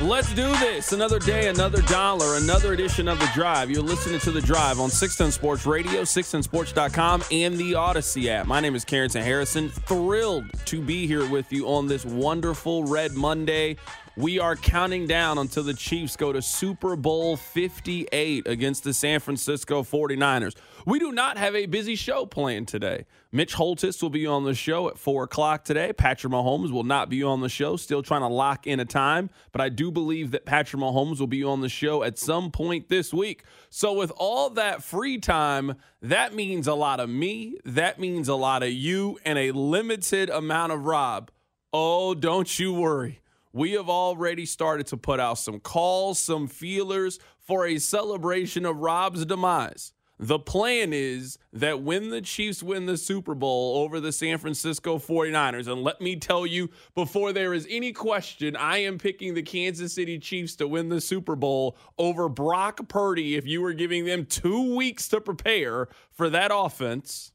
[0.00, 0.92] Let's do this.
[0.92, 3.70] Another day, another dollar, another edition of The Drive.
[3.70, 8.46] You're listening to The Drive on 610 Sports Radio, 610sports.com, and the Audacy app.
[8.46, 9.68] My name is Carrington Harrison.
[9.68, 13.76] Thrilled to be here with you on this wonderful Red Monday.
[14.16, 19.20] We are counting down until the Chiefs go to Super Bowl 58 against the San
[19.20, 20.54] Francisco 49ers.
[20.86, 23.04] We do not have a busy show planned today.
[23.32, 25.92] Mitch Holthus will be on the show at 4 o'clock today.
[25.92, 29.30] Patrick Mahomes will not be on the show, still trying to lock in a time,
[29.52, 32.88] but I do believe that Patrick Mahomes will be on the show at some point
[32.88, 33.44] this week.
[33.68, 38.34] So, with all that free time, that means a lot of me, that means a
[38.34, 41.30] lot of you, and a limited amount of Rob.
[41.72, 43.20] Oh, don't you worry.
[43.52, 48.78] We have already started to put out some calls, some feelers for a celebration of
[48.78, 49.92] Rob's demise.
[50.22, 54.98] The plan is that when the Chiefs win the Super Bowl over the San Francisco
[54.98, 59.42] 49ers, and let me tell you before there is any question, I am picking the
[59.42, 64.04] Kansas City Chiefs to win the Super Bowl over Brock Purdy if you were giving
[64.04, 67.32] them two weeks to prepare for that offense.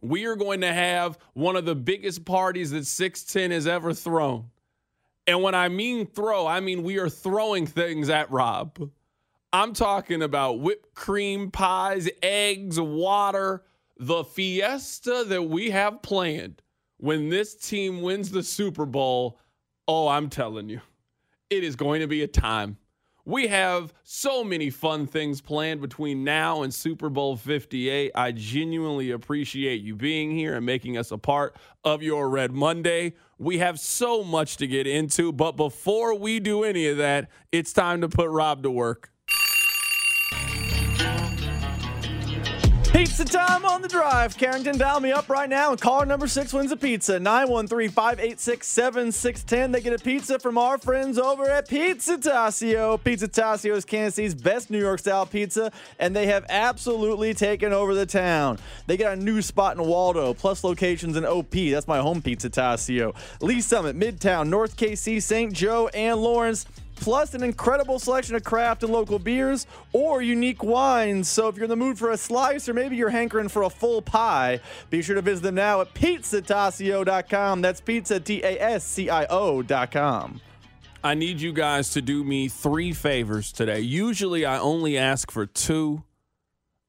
[0.00, 4.50] We are going to have one of the biggest parties that 610 has ever thrown.
[5.26, 8.78] And when I mean throw, I mean we are throwing things at Rob.
[9.54, 13.62] I'm talking about whipped cream pies, eggs, water,
[13.96, 16.60] the fiesta that we have planned
[16.96, 19.38] when this team wins the Super Bowl.
[19.86, 20.80] Oh, I'm telling you,
[21.50, 22.78] it is going to be a time.
[23.24, 28.10] We have so many fun things planned between now and Super Bowl 58.
[28.12, 31.54] I genuinely appreciate you being here and making us a part
[31.84, 33.14] of your Red Monday.
[33.38, 37.72] We have so much to get into, but before we do any of that, it's
[37.72, 39.12] time to put Rob to work.
[42.94, 44.38] Pizza time on the drive.
[44.38, 47.18] Carrington, dial me up right now and caller number six wins a pizza.
[47.18, 49.72] 913 586 7610.
[49.72, 53.02] They get a pizza from our friends over at Pizza Tascio.
[53.02, 57.72] Pizza Tascio is Kansas City's best New York style pizza, and they have absolutely taken
[57.72, 58.60] over the town.
[58.86, 61.50] They got a new spot in Waldo, plus locations in OP.
[61.50, 63.12] That's my home Pizza Tascio.
[63.40, 65.52] Lee's Summit, Midtown, North KC, St.
[65.52, 66.64] Joe, and Lawrence
[66.96, 71.28] plus an incredible selection of craft and local beers or unique wines.
[71.28, 73.70] So if you're in the mood for a slice or maybe you're hankering for a
[73.70, 74.60] full pie,
[74.90, 77.60] be sure to visit them now at pizzatascio.com.
[77.60, 80.40] That's pizza, T A S C I O.com.
[81.02, 83.80] I need you guys to do me three favors today.
[83.80, 86.02] Usually I only ask for two,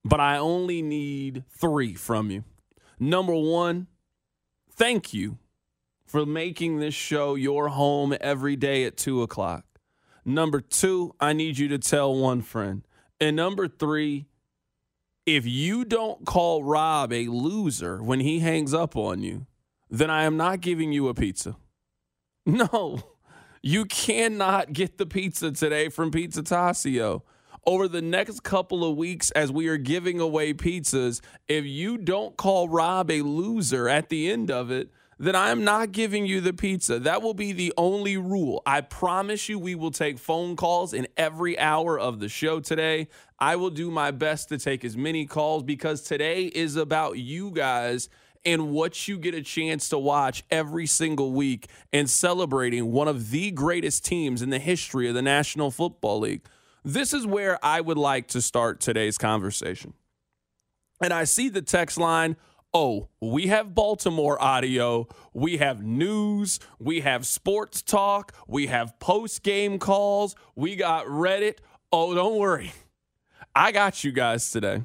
[0.06, 2.46] but I only need three from you.
[2.98, 3.88] Number one,
[4.72, 5.38] thank you
[6.06, 9.66] for making this show your home every day at two o'clock.
[10.26, 12.82] Number two, I need you to tell one friend.
[13.22, 14.26] And number three,
[15.26, 19.46] if you don't call Rob a loser when he hangs up on you,
[19.90, 21.56] then I am not giving you a pizza.
[22.48, 23.00] No,
[23.64, 27.24] you cannot get the pizza today from Pizza Tascio.
[27.66, 32.38] Over the next couple of weeks, as we are giving away pizzas, if you don't
[32.38, 36.54] call Rob a loser at the end of it, then I'm not giving you the
[36.54, 37.00] pizza.
[37.00, 38.62] That will be the only rule.
[38.66, 43.08] I promise you, we will take phone calls in every hour of the show today.
[43.40, 47.52] I will do my best to take as many calls because today is about you
[47.52, 48.10] guys
[48.44, 53.32] and what you get a chance to watch every single week and celebrating one of
[53.32, 56.42] the greatest teams in the history of the National Football League.
[56.84, 59.94] This is where I would like to start today's conversation.
[61.02, 62.36] And I see the text line
[62.76, 69.44] oh, we have Baltimore audio, we have news, we have sports talk, we have post
[69.44, 71.60] game calls, we got Reddit.
[71.94, 72.74] Oh, don't worry.
[73.56, 74.84] I got you guys today.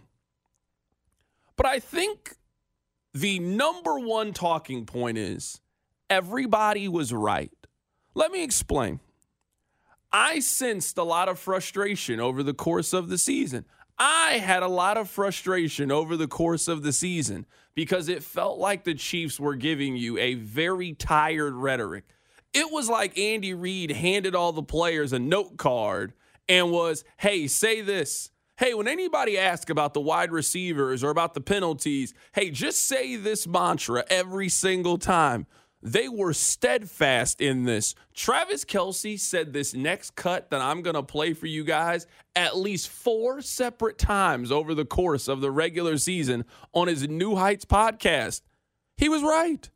[1.56, 2.36] But I think
[3.12, 5.60] the number one talking point is
[6.08, 7.50] everybody was right.
[8.14, 9.00] Let me explain.
[10.12, 13.64] I sensed a lot of frustration over the course of the season.
[14.02, 17.44] I had a lot of frustration over the course of the season
[17.74, 22.04] because it felt like the Chiefs were giving you a very tired rhetoric.
[22.54, 26.14] It was like Andy Reid handed all the players a note card
[26.48, 28.30] and was, hey, say this.
[28.56, 33.16] Hey, when anybody asks about the wide receivers or about the penalties, hey, just say
[33.16, 35.46] this mantra every single time.
[35.82, 37.94] They were steadfast in this.
[38.14, 42.06] Travis Kelce said this next cut that I'm going to play for you guys
[42.36, 46.44] at least four separate times over the course of the regular season
[46.74, 48.42] on his New Heights podcast.
[48.98, 49.70] He was right.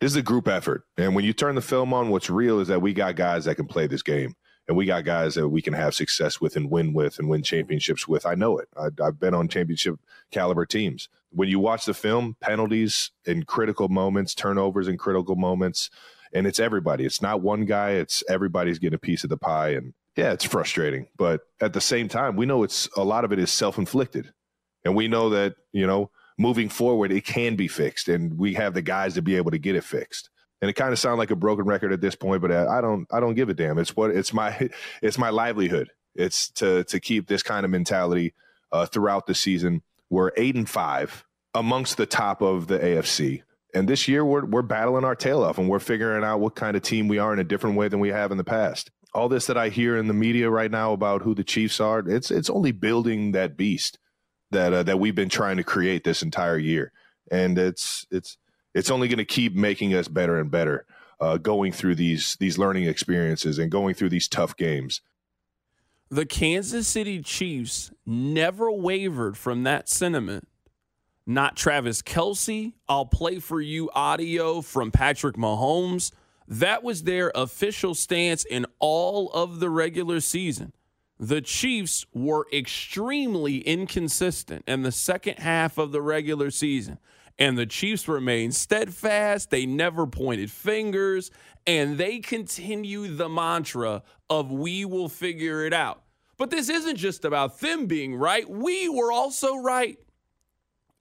[0.00, 0.84] This is a group effort.
[0.96, 3.56] And when you turn the film on, what's real is that we got guys that
[3.56, 4.34] can play this game.
[4.72, 7.42] And we got guys that we can have success with and win with and win
[7.42, 8.24] championships with.
[8.24, 8.70] I know it.
[8.74, 13.90] I, I've been on championship caliber teams when you watch the film, penalties in critical
[13.90, 15.90] moments, turnovers in critical moments,
[16.32, 17.04] and it's everybody.
[17.04, 19.74] It's not one guy, it's everybody's getting a piece of the pie.
[19.74, 21.06] And yeah, it's frustrating.
[21.18, 24.32] But at the same time, we know it's a lot of it is self inflicted.
[24.86, 28.08] And we know that, you know, moving forward, it can be fixed.
[28.08, 30.30] And we have the guys to be able to get it fixed.
[30.62, 33.06] And it kind of sounds like a broken record at this point, but I don't
[33.12, 33.78] I don't give a damn.
[33.78, 34.70] It's what it's my
[35.02, 35.90] it's my livelihood.
[36.14, 38.32] It's to to keep this kind of mentality
[38.70, 39.82] uh, throughout the season
[40.12, 41.24] we're eight and five
[41.54, 43.42] amongst the top of the AFC.
[43.74, 46.76] And this year we're we're battling our tail off and we're figuring out what kind
[46.76, 48.90] of team we are in a different way than we have in the past.
[49.14, 52.00] All this that I hear in the media right now about who the Chiefs are,
[52.00, 53.98] it's it's only building that beast
[54.50, 56.92] that uh, that we've been trying to create this entire year.
[57.30, 58.36] And it's it's
[58.74, 60.86] it's only going to keep making us better and better
[61.20, 65.00] uh, going through these these learning experiences and going through these tough games
[66.12, 70.46] the Kansas City Chiefs never wavered from that sentiment.
[71.24, 72.74] Not Travis Kelce.
[72.86, 76.12] I'll play for you audio from Patrick Mahomes.
[76.46, 80.74] That was their official stance in all of the regular season.
[81.18, 86.98] The Chiefs were extremely inconsistent in the second half of the regular season.
[87.38, 89.50] And the Chiefs remained steadfast.
[89.50, 91.30] They never pointed fingers.
[91.66, 96.02] And they continue the mantra of we will figure it out.
[96.36, 98.48] But this isn't just about them being right.
[98.48, 99.98] We were also right.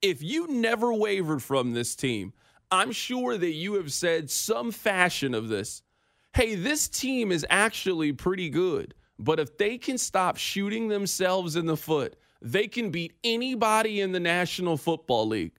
[0.01, 2.33] If you never wavered from this team,
[2.71, 5.83] I'm sure that you have said some fashion of this.
[6.33, 8.93] Hey, this team is actually pretty good.
[9.19, 14.11] But if they can stop shooting themselves in the foot, they can beat anybody in
[14.11, 15.51] the National Football League.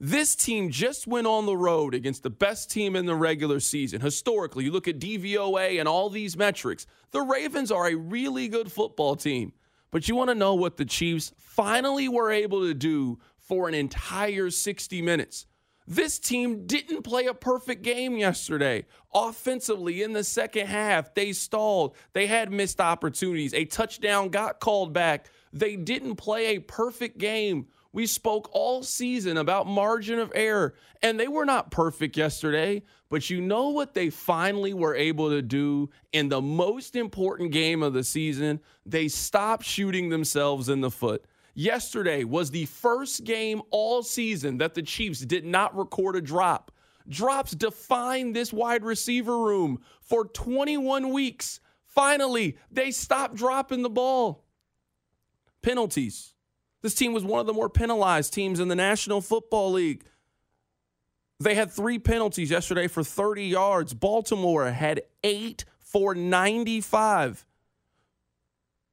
[0.00, 4.00] This team just went on the road against the best team in the regular season.
[4.00, 6.86] Historically, you look at DVOA and all these metrics.
[7.10, 9.52] The Ravens are a really good football team.
[9.90, 13.74] But you want to know what the Chiefs finally were able to do for an
[13.74, 15.46] entire 60 minutes.
[15.86, 18.84] This team didn't play a perfect game yesterday.
[19.14, 21.96] Offensively, in the second half, they stalled.
[22.12, 23.54] They had missed opportunities.
[23.54, 25.30] A touchdown got called back.
[25.50, 27.68] They didn't play a perfect game.
[27.92, 32.82] We spoke all season about margin of error, and they were not perfect yesterday.
[33.08, 37.82] But you know what they finally were able to do in the most important game
[37.82, 38.60] of the season?
[38.84, 41.24] They stopped shooting themselves in the foot.
[41.54, 46.70] Yesterday was the first game all season that the Chiefs did not record a drop.
[47.08, 51.60] Drops define this wide receiver room for 21 weeks.
[51.86, 54.44] Finally, they stopped dropping the ball.
[55.62, 56.34] Penalties.
[56.82, 60.04] This team was one of the more penalized teams in the National Football League.
[61.40, 63.94] They had three penalties yesterday for 30 yards.
[63.94, 67.46] Baltimore had eight for 95.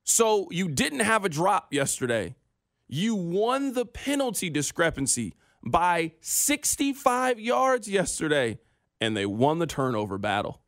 [0.04, 2.36] So you didn't have a drop yesterday.
[2.88, 5.34] You won the penalty discrepancy
[5.64, 8.60] by 65 yards yesterday,
[9.02, 10.62] and they won the turnover battle.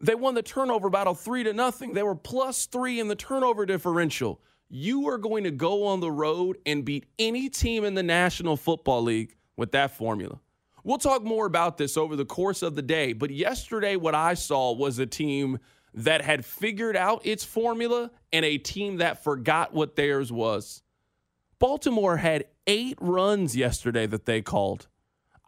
[0.00, 1.92] They won the turnover battle three to nothing.
[1.92, 6.10] They were plus three in the turnover differential you are going to go on the
[6.10, 10.40] road and beat any team in the National Football League with that formula.
[10.84, 14.34] We'll talk more about this over the course of the day, but yesterday, what I
[14.34, 15.58] saw was a team
[15.94, 20.82] that had figured out its formula and a team that forgot what theirs was.
[21.58, 24.86] Baltimore had eight runs yesterday that they called.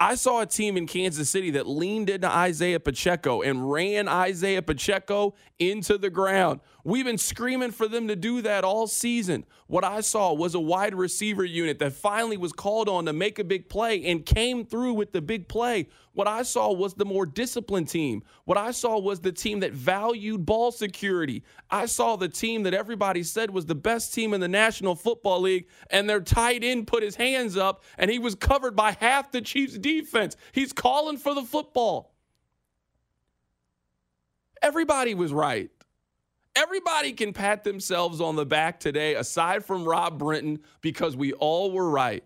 [0.03, 4.63] I saw a team in Kansas City that leaned into Isaiah Pacheco and ran Isaiah
[4.63, 6.61] Pacheco into the ground.
[6.85, 9.45] We've been screaming for them to do that all season.
[9.67, 13.39] What I saw was a wide receiver unit that finally was called on to make
[13.39, 15.89] a big play and came through with the big play.
[16.13, 18.25] What I saw was the more disciplined team.
[18.45, 21.45] What I saw was the team that valued ball security.
[21.71, 25.43] I saw the team that everybody said was the best team in the National Football
[25.43, 29.31] League, and their tight end put his hands up and he was covered by half
[29.31, 30.37] the Chiefs' defense.
[30.53, 32.13] He's calling for the football.
[34.63, 35.71] Everybody was right.
[36.57, 41.71] Everybody can pat themselves on the back today, aside from Rob Brenton, because we all
[41.71, 42.25] were right.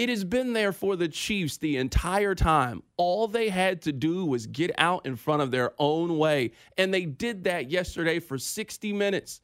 [0.00, 2.82] It has been there for the Chiefs the entire time.
[2.96, 6.52] All they had to do was get out in front of their own way.
[6.78, 9.42] And they did that yesterday for 60 minutes.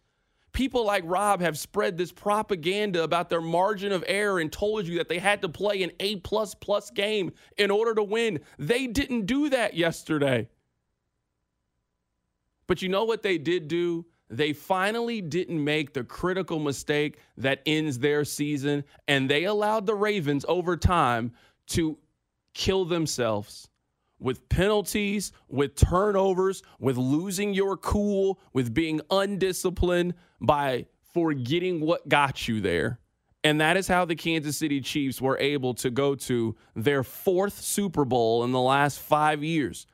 [0.52, 4.96] People like Rob have spread this propaganda about their margin of error and told you
[4.96, 8.40] that they had to play an A plus plus game in order to win.
[8.58, 10.48] They didn't do that yesterday.
[12.66, 14.06] But you know what they did do?
[14.28, 19.94] They finally didn't make the critical mistake that ends their season, and they allowed the
[19.94, 21.32] Ravens over time
[21.68, 21.98] to
[22.54, 23.68] kill themselves
[24.18, 32.48] with penalties, with turnovers, with losing your cool, with being undisciplined by forgetting what got
[32.48, 32.98] you there.
[33.44, 37.60] And that is how the Kansas City Chiefs were able to go to their fourth
[37.60, 39.86] Super Bowl in the last five years.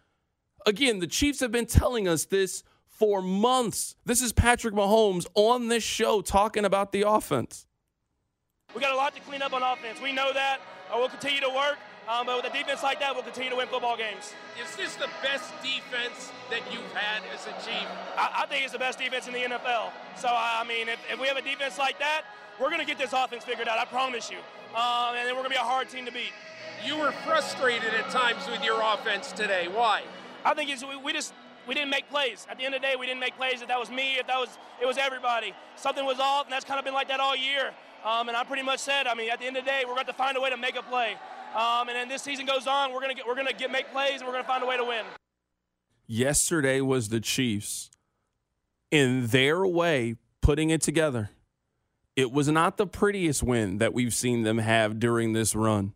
[0.65, 2.63] Again, the Chiefs have been telling us this
[2.93, 3.97] for months.
[4.05, 7.67] This is Patrick Mahomes on this show talking about the offense.
[8.75, 10.01] We got a lot to clean up on offense.
[10.01, 10.61] We know that.
[10.91, 11.79] Uh, we'll continue to work.
[12.09, 14.35] Um, but with a defense like that, we'll continue to win football games.
[14.61, 17.87] Is this the best defense that you've had as a Chief?
[18.17, 19.91] I, I think it's the best defense in the NFL.
[20.17, 22.23] So, I mean, if, if we have a defense like that,
[22.61, 23.79] we're going to get this offense figured out.
[23.79, 24.39] I promise you.
[24.77, 26.33] Um, and then we're going to be a hard team to beat.
[26.85, 29.69] You were frustrated at times with your offense today.
[29.73, 30.03] Why?
[30.45, 31.33] I think it's, we, we just
[31.67, 32.47] we didn't make plays.
[32.51, 33.63] At the end of the day, we didn't make plays.
[33.63, 35.55] If that was me, if that was it was everybody.
[35.77, 37.73] Something was off, and that's kind of been like that all year.
[38.05, 39.95] Um, and I pretty much said, I mean, at the end of the day, we're
[39.95, 41.17] going to find a way to make a play.
[41.55, 44.21] Um, and then this season goes on, we're gonna get we're gonna get make plays,
[44.21, 45.05] and we're gonna find a way to win.
[46.07, 47.91] Yesterday was the Chiefs,
[48.91, 51.31] in their way, putting it together.
[52.17, 55.93] It was not the prettiest win that we've seen them have during this run,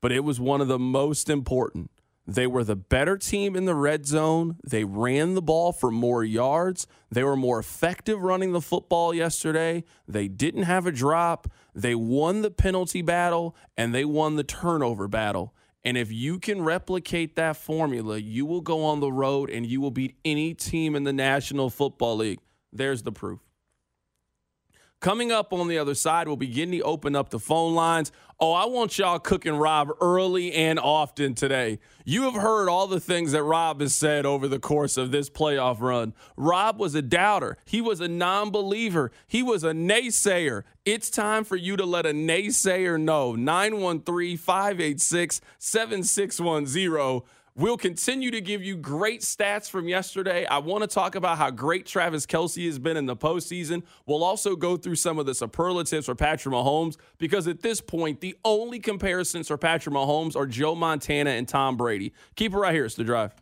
[0.00, 1.90] but it was one of the most important.
[2.28, 4.58] They were the better team in the red zone.
[4.62, 6.86] They ran the ball for more yards.
[7.10, 9.84] They were more effective running the football yesterday.
[10.06, 11.48] They didn't have a drop.
[11.74, 15.54] They won the penalty battle and they won the turnover battle.
[15.82, 19.80] And if you can replicate that formula, you will go on the road and you
[19.80, 22.40] will beat any team in the National Football League.
[22.70, 23.47] There's the proof.
[25.00, 28.10] Coming up on the other side, we'll begin to open up the phone lines.
[28.40, 31.78] Oh, I want y'all cooking Rob early and often today.
[32.04, 35.30] You have heard all the things that Rob has said over the course of this
[35.30, 36.14] playoff run.
[36.36, 40.64] Rob was a doubter, he was a non believer, he was a naysayer.
[40.84, 43.36] It's time for you to let a naysayer know.
[43.36, 47.22] 913 586 7610.
[47.58, 50.46] We'll continue to give you great stats from yesterday.
[50.46, 53.82] I want to talk about how great Travis Kelce has been in the postseason.
[54.06, 58.20] We'll also go through some of the superlatives for Patrick Mahomes because at this point,
[58.20, 62.12] the only comparisons for Patrick Mahomes are Joe Montana and Tom Brady.
[62.36, 62.84] Keep it right here.
[62.84, 63.34] It's the drive.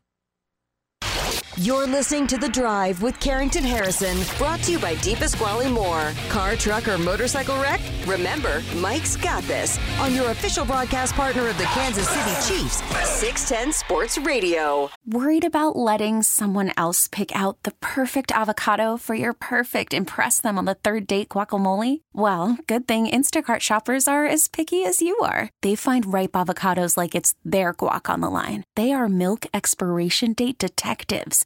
[1.58, 6.12] You're listening to The Drive with Carrington Harrison, brought to you by Deep Pasquale Moore.
[6.28, 7.80] Car, truck, or motorcycle wreck?
[8.06, 13.72] Remember, Mike's got this on your official broadcast partner of the Kansas City Chiefs, 610
[13.72, 14.90] Sports Radio.
[15.06, 20.58] Worried about letting someone else pick out the perfect avocado for your perfect impress them
[20.58, 22.02] on the third date guacamole?
[22.12, 25.48] Well, good thing Instacart shoppers are as picky as you are.
[25.62, 28.64] They find ripe avocados like it's their guac on the line.
[28.74, 31.45] They are milk expiration date detectives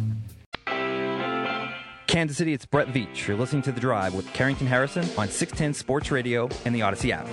[2.11, 3.25] Kansas City, it's Brett Veach.
[3.25, 7.11] You're listening to The Drive with Carrington Harrison on 610 Sports Radio and the Audacy
[7.11, 7.25] app.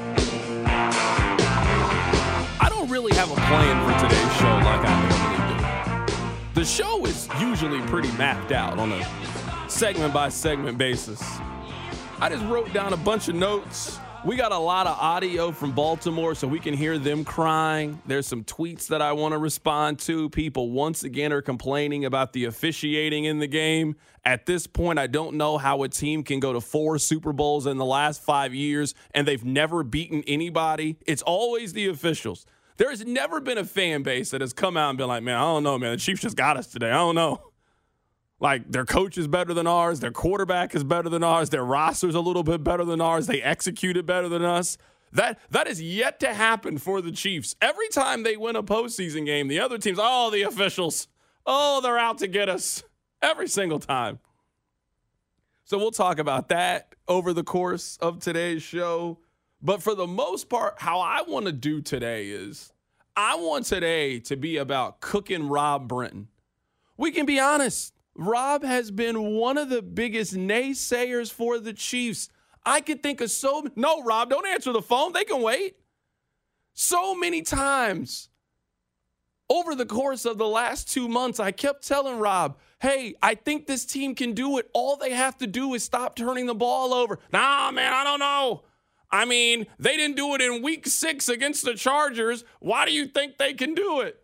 [2.61, 6.14] I don't really have a plan for today's show like I normally
[6.54, 6.61] do.
[6.61, 11.20] The show is usually pretty mapped out on a segment by segment basis.
[12.20, 15.73] I just wrote down a bunch of notes we got a lot of audio from
[15.73, 17.99] Baltimore, so we can hear them crying.
[18.04, 20.28] There's some tweets that I want to respond to.
[20.28, 23.97] People once again are complaining about the officiating in the game.
[24.26, 27.66] At this point, I don't know how a team can go to four Super Bowls
[27.66, 30.99] in the last five years and they've never beaten anybody.
[31.06, 32.44] It's always the officials.
[32.76, 35.37] There has never been a fan base that has come out and been like, man,
[35.37, 35.92] I don't know, man.
[35.92, 36.90] The Chiefs just got us today.
[36.90, 37.48] I don't know.
[38.40, 42.14] Like their coach is better than ours, their quarterback is better than ours, their roster's
[42.14, 44.78] a little bit better than ours, they executed better than us.
[45.12, 47.57] That that is yet to happen for the Chiefs.
[47.61, 51.09] Every time they win a postseason game, the other teams, oh, the officials,
[51.47, 52.85] oh, they're out to get us
[53.23, 54.21] every single time.
[55.64, 59.18] So we'll talk about that over the course of today's show.
[59.61, 62.73] But for the most part, how I want to do today is
[63.16, 66.28] I want today to be about cooking Rob Brenton.
[66.97, 67.92] We can be honest.
[68.18, 72.28] Rob has been one of the biggest naysayers for the Chiefs.
[72.66, 75.12] I could think of so no, Rob, don't answer the phone.
[75.12, 75.76] They can wait.
[76.75, 78.28] So many times
[79.48, 83.66] over the course of the last two months, I kept telling Rob, hey, I think
[83.66, 84.68] this team can do it.
[84.75, 87.20] All they have to do is stop turning the ball over.
[87.32, 88.64] Nah, man, I don't know.
[89.12, 92.44] I mean, they didn't do it in week six against the Chargers.
[92.58, 94.20] Why do you think they can do it?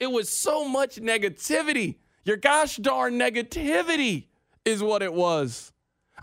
[0.00, 1.96] It was so much negativity.
[2.24, 4.26] Your gosh darn negativity
[4.64, 5.72] is what it was.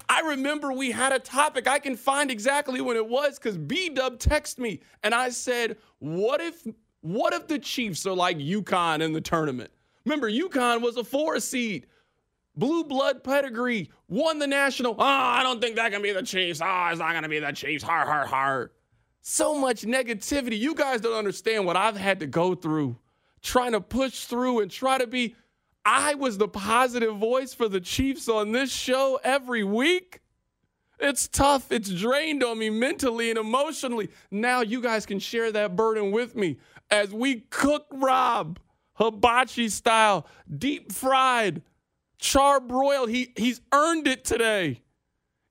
[0.10, 1.68] I remember we had a topic.
[1.68, 5.78] I can find exactly when it was because B Dub texted me and I said,
[6.00, 6.68] What if
[7.02, 9.72] what if the Chiefs are like UConn in the tournament?
[10.06, 11.88] Remember, UConn was a four seed.
[12.58, 14.96] Blue blood pedigree, won the national.
[14.98, 16.62] Oh, I don't think that can be the Chiefs.
[16.64, 17.84] Oh, it's not gonna be the Chiefs.
[17.84, 18.72] Har har har.
[19.22, 20.58] So much negativity.
[20.58, 22.98] You guys don't understand what I've had to go through
[23.46, 25.36] trying to push through and try to be
[25.86, 30.22] I was the positive voice for the Chiefs on this show every week.
[31.00, 31.72] It's tough.
[31.72, 34.10] It's drained on me mentally and emotionally.
[34.32, 36.58] Now you guys can share that burden with me
[36.90, 38.60] as we cook Rob
[38.96, 40.26] hibachi style,
[40.58, 41.62] deep fried,
[42.20, 43.10] charbroiled.
[43.10, 44.82] He he's earned it today.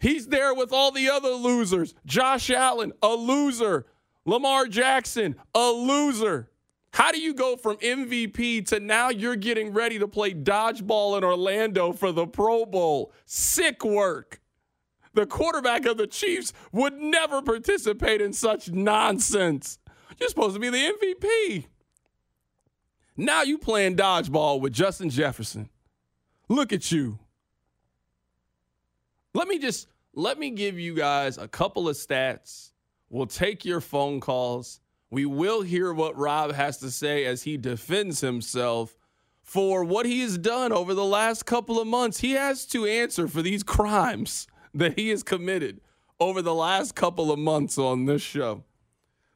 [0.00, 1.94] He's there with all the other losers.
[2.04, 3.86] Josh Allen, a loser.
[4.26, 6.50] Lamar Jackson, a loser.
[6.94, 11.24] How do you go from MVP to now you're getting ready to play dodgeball in
[11.24, 13.12] Orlando for the Pro Bowl?
[13.26, 14.40] Sick work.
[15.12, 19.80] The quarterback of the Chiefs would never participate in such nonsense.
[20.20, 21.66] You're supposed to be the MVP.
[23.16, 25.70] Now you playing dodgeball with Justin Jefferson.
[26.48, 27.18] Look at you.
[29.34, 32.70] Let me just let me give you guys a couple of stats.
[33.10, 34.78] We'll take your phone calls
[35.14, 38.96] we will hear what Rob has to say as he defends himself
[39.44, 42.18] for what he has done over the last couple of months.
[42.18, 45.80] He has to answer for these crimes that he has committed
[46.18, 48.64] over the last couple of months on this show.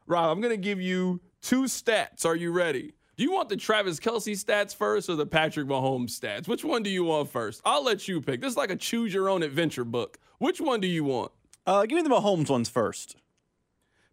[0.09, 2.27] Rob, I'm going to give you two stats.
[2.27, 2.95] Are you ready?
[3.17, 6.49] Do you want the Travis Kelce stats first or the Patrick Mahomes stats?
[6.49, 7.61] Which one do you want first?
[7.65, 8.41] I'll let you pick.
[8.41, 10.19] This is like a choose your own adventure book.
[10.39, 11.31] Which one do you want?
[11.67, 13.15] Uh, give me the Mahomes ones first.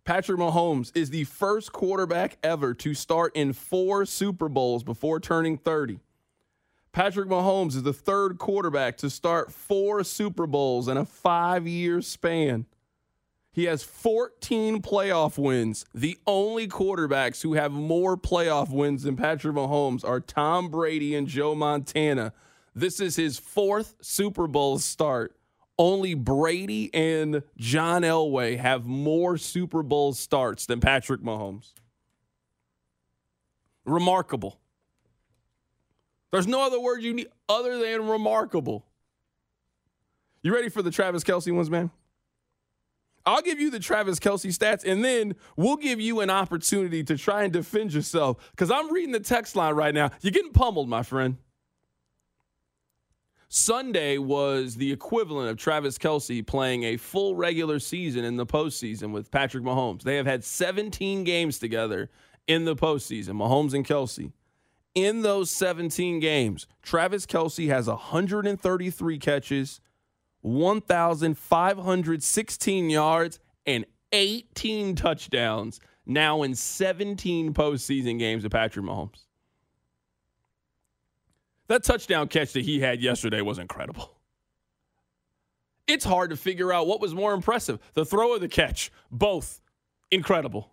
[0.05, 5.57] Patrick Mahomes is the first quarterback ever to start in four Super Bowls before turning
[5.57, 5.99] 30.
[6.91, 12.03] Patrick Mahomes is the third quarterback to start four Super Bowls in a five year
[12.03, 12.67] span.
[13.51, 15.85] He has 14 playoff wins.
[15.91, 21.27] The only quarterbacks who have more playoff wins than Patrick Mahomes are Tom Brady and
[21.27, 22.31] Joe Montana.
[22.75, 25.35] This is his fourth Super Bowl start.
[25.77, 31.73] Only Brady and John Elway have more Super Bowl starts than Patrick Mahomes.
[33.85, 34.59] Remarkable.
[36.31, 38.85] There's no other word you need other than remarkable.
[40.43, 41.91] You ready for the Travis Kelce ones, man?
[43.25, 47.17] I'll give you the Travis Kelce stats, and then we'll give you an opportunity to
[47.17, 48.51] try and defend yourself.
[48.51, 50.11] Because I'm reading the text line right now.
[50.21, 51.37] You're getting pummeled, my friend.
[53.47, 59.11] Sunday was the equivalent of Travis Kelce playing a full regular season in the postseason
[59.11, 60.03] with Patrick Mahomes.
[60.03, 62.09] They have had 17 games together
[62.47, 64.31] in the postseason, Mahomes and Kelce.
[64.93, 69.81] in those 17 games, Travis Kelce has 133 catches,
[70.41, 79.24] 1,516 yards, and 18 touchdowns now in 17 postseason games of Patrick Mahomes.
[81.67, 84.15] That touchdown catch that he had yesterday was incredible.
[85.87, 88.91] It's hard to figure out what was more impressive the throw or the catch.
[89.11, 89.61] Both
[90.11, 90.71] incredible.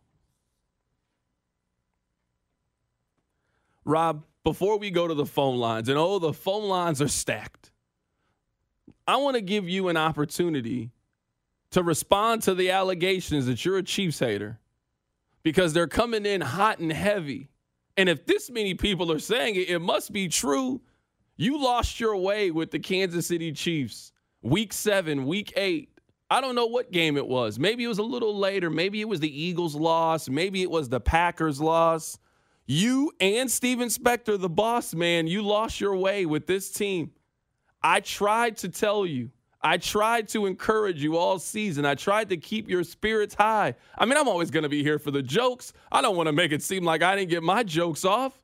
[3.84, 7.72] Rob, before we go to the phone lines, and oh, the phone lines are stacked,
[9.06, 10.92] I want to give you an opportunity
[11.70, 14.60] to respond to the allegations that you're a Chiefs hater
[15.42, 17.50] because they're coming in hot and heavy.
[17.96, 20.80] And if this many people are saying it, it must be true.
[21.36, 25.88] You lost your way with the Kansas City Chiefs week seven, week eight.
[26.30, 27.58] I don't know what game it was.
[27.58, 28.70] Maybe it was a little later.
[28.70, 30.28] Maybe it was the Eagles' loss.
[30.28, 32.18] Maybe it was the Packers' loss.
[32.66, 37.10] You and Steven Spector, the boss man, you lost your way with this team.
[37.82, 39.30] I tried to tell you.
[39.62, 41.84] I tried to encourage you all season.
[41.84, 43.74] I tried to keep your spirits high.
[43.96, 45.72] I mean, I'm always going to be here for the jokes.
[45.90, 48.40] I don't want to make it seem like I didn't get my jokes off.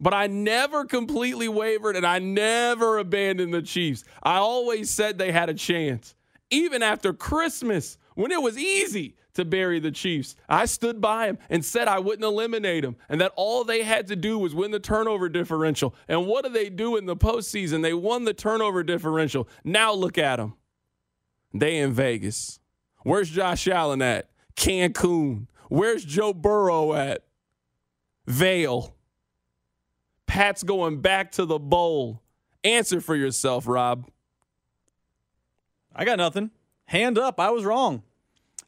[0.00, 4.04] But I never completely wavered and I never abandoned the Chiefs.
[4.22, 6.14] I always said they had a chance.
[6.50, 11.38] Even after Christmas, when it was easy to bury the Chiefs, I stood by him
[11.48, 14.72] and said I wouldn't eliminate them and that all they had to do was win
[14.72, 15.94] the turnover differential.
[16.08, 17.82] And what do they do in the postseason?
[17.82, 19.48] They won the turnover differential.
[19.64, 20.54] Now look at them.
[21.54, 22.58] They in Vegas.
[23.02, 24.30] Where's Josh Allen at?
[24.56, 25.46] Cancun.
[25.68, 27.24] Where's Joe Burrow at?
[28.26, 28.94] Vail.
[30.26, 32.22] Pat's going back to the bowl.
[32.64, 34.08] Answer for yourself, Rob.
[35.94, 36.50] I got nothing.
[36.86, 37.40] Hand up.
[37.40, 38.02] I was wrong.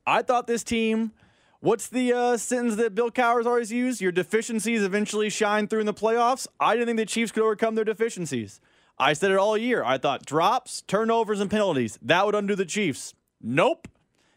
[0.08, 1.12] I thought this team.
[1.60, 4.00] What's the uh, sentence that Bill Cowher's always used?
[4.00, 6.46] Your deficiencies eventually shine through in the playoffs.
[6.58, 8.58] I didn't think the Chiefs could overcome their deficiencies.
[8.98, 9.84] I said it all year.
[9.84, 13.12] I thought drops, turnovers, and penalties that would undo the Chiefs.
[13.42, 13.86] Nope.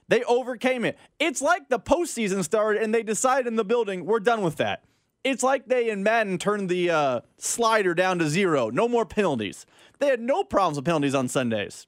[0.10, 0.98] They overcame it.
[1.20, 4.84] It's like the postseason started and they decided in the building, we're done with that.
[5.24, 8.70] It's like they in Madden turned the uh, slider down to zero.
[8.72, 9.66] No more penalties.
[10.00, 11.88] They had no problems with penalties on Sundays.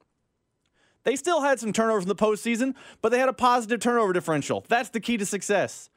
[1.04, 4.66] They still had some turnovers in the postseason, but they had a positive turnover differential.
[4.68, 5.90] That's the key to success.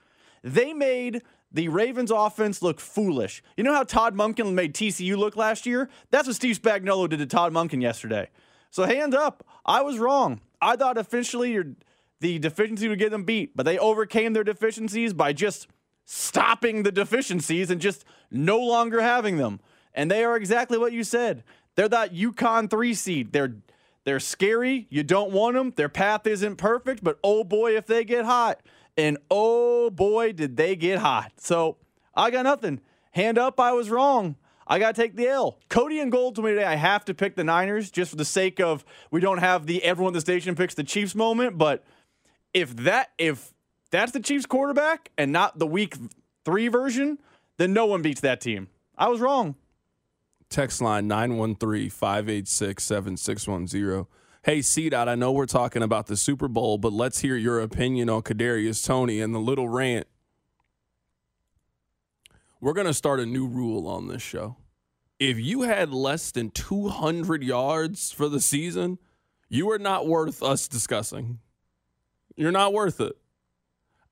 [0.43, 3.43] They made the Ravens offense look foolish.
[3.57, 5.89] You know how Todd Monken made TCU look last year?
[6.11, 8.29] That's what Steve Spagnuolo did to Todd Monken yesterday.
[8.71, 10.41] So hand up, I was wrong.
[10.61, 11.63] I thought officially
[12.21, 15.69] the deficiency would get them beat, but they overcame their deficiencies by just
[16.05, 19.61] stopping the deficiencies and just no longer having them.
[19.95, 21.43] And they are exactly what you said.
[21.75, 23.33] They're that UConn three seed.
[23.33, 23.57] They're
[24.07, 24.87] they're scary.
[24.89, 25.73] You don't want them.
[25.75, 28.61] Their path isn't perfect, but oh boy, if they get hot.
[28.97, 31.33] And oh boy, did they get hot.
[31.39, 31.79] So
[32.15, 32.81] I got nothing.
[33.11, 34.37] Hand up, I was wrong.
[34.65, 35.59] I got to take the L.
[35.69, 38.25] Cody and Gold told me today I have to pick the Niners just for the
[38.25, 41.59] sake of we don't have the everyone at the station picks the Chiefs moment.
[41.59, 41.85] But
[42.55, 43.55] if that if
[43.91, 45.97] that's the Chiefs quarterback and not the week
[46.45, 47.19] three version,
[47.57, 48.69] then no one beats that team.
[48.97, 49.57] I was wrong.
[50.49, 54.07] Text line 913 586 7610.
[54.43, 57.61] Hey, C Dot, I know we're talking about the Super Bowl, but let's hear your
[57.61, 60.07] opinion on Kadarius Toney and the little rant.
[62.61, 64.57] We're going to start a new rule on this show.
[65.19, 68.99] If you had less than 200 yards for the season,
[69.49, 71.41] you are not worth us discussing.
[72.37, 73.17] You're not worth it.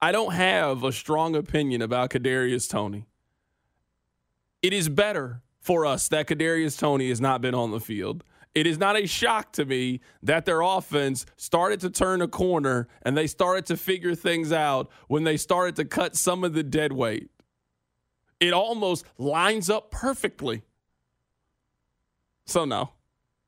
[0.03, 3.07] I don't have a strong opinion about Kadarius Toney.
[4.63, 8.23] It is better for us that Kadarius Toney has not been on the field.
[8.55, 12.87] It is not a shock to me that their offense started to turn a corner
[13.03, 16.63] and they started to figure things out when they started to cut some of the
[16.63, 17.31] dead weight.
[18.41, 20.63] It almost lines up perfectly.
[22.47, 22.91] So, no,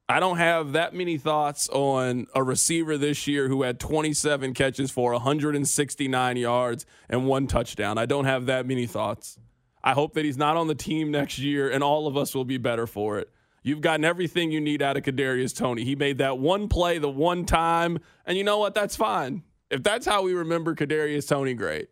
[0.09, 4.91] I don't have that many thoughts on a receiver this year who had 27 catches
[4.91, 7.99] for 169 yards and one touchdown.
[7.99, 9.39] I don't have that many thoughts.
[9.83, 12.45] I hope that he's not on the team next year and all of us will
[12.45, 13.31] be better for it.
[13.67, 15.83] You've gotten everything you need out of Kadarius Toney.
[15.83, 18.75] He made that one play the one time, and you know what?
[18.75, 19.43] That's fine.
[19.71, 21.89] If that's how we remember Kadarius Toney, great.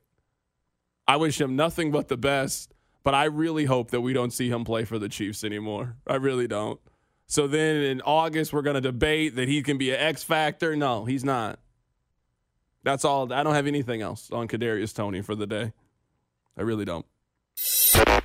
[1.09, 4.49] I wish him nothing but the best, but I really hope that we don't see
[4.49, 5.97] him play for the Chiefs anymore.
[6.07, 6.79] I really don't.
[7.27, 10.77] So then in August, we're going to debate that he can be an X factor.
[10.77, 11.59] No, he's not.
[12.85, 13.33] That's all.
[13.33, 15.73] I don't have anything else on Kadarius Toney for the day.
[16.57, 17.07] I really don't.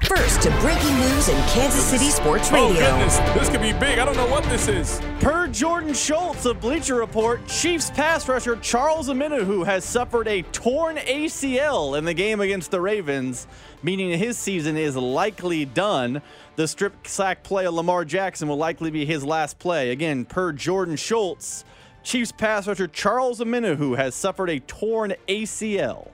[0.09, 2.69] First to breaking news in Kansas City Sports Radio.
[2.69, 3.17] Oh, goodness.
[3.35, 3.99] This could be big.
[3.99, 4.99] I don't know what this is.
[5.19, 10.97] Per Jordan Schultz of Bleacher Report, Chiefs pass rusher Charles Omenihu has suffered a torn
[10.97, 13.45] ACL in the game against the Ravens,
[13.83, 16.21] meaning his season is likely done.
[16.55, 19.91] The strip sack play of Lamar Jackson will likely be his last play.
[19.91, 21.65] Again, per Jordan Schultz,
[22.01, 26.09] Chiefs pass rusher Charles Omenihu has suffered a torn ACL.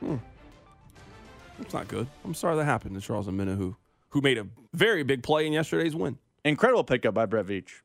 [0.00, 0.16] Hmm.
[1.62, 2.06] It's not good.
[2.24, 3.76] I'm sorry that happened to Charles Omenihu, who
[4.10, 6.18] who made a very big play in yesterday's win.
[6.44, 7.80] Incredible pickup by Brett Veach.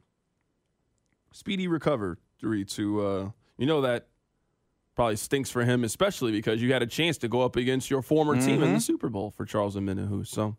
[1.31, 4.07] Speedy recovery to, uh, you know, that
[4.95, 8.01] probably stinks for him, especially because you had a chance to go up against your
[8.01, 8.45] former mm-hmm.
[8.45, 10.27] team in the Super Bowl for Charles Omenihu.
[10.27, 10.57] So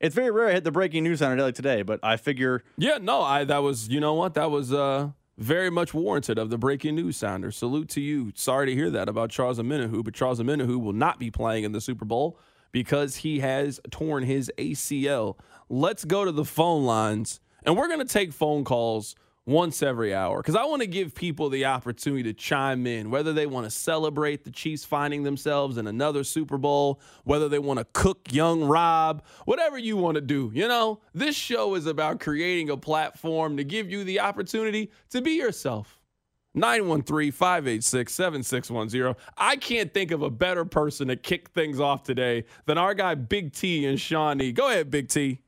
[0.00, 2.62] it's very rare I hit the breaking news on a day today, but I figure.
[2.76, 6.50] Yeah, no, I that was you know what that was uh, very much warranted of
[6.50, 7.52] the breaking news sounder.
[7.52, 8.32] Salute to you.
[8.34, 11.72] Sorry to hear that about Charles Omenihu, but Charles Omenihu will not be playing in
[11.72, 12.38] the Super Bowl
[12.72, 15.36] because he has torn his ACL.
[15.68, 19.14] Let's go to the phone lines, and we're going to take phone calls
[19.48, 23.32] once every hour because I want to give people the opportunity to chime in, whether
[23.32, 27.78] they want to celebrate the Chiefs finding themselves in another Super Bowl, whether they want
[27.78, 30.50] to cook young Rob, whatever you want to do.
[30.52, 35.22] You know, this show is about creating a platform to give you the opportunity to
[35.22, 35.98] be yourself.
[36.54, 39.14] 913 586 7610.
[39.38, 43.14] I can't think of a better person to kick things off today than our guy
[43.14, 44.52] Big T and Shawnee.
[44.52, 45.40] Go ahead, Big T.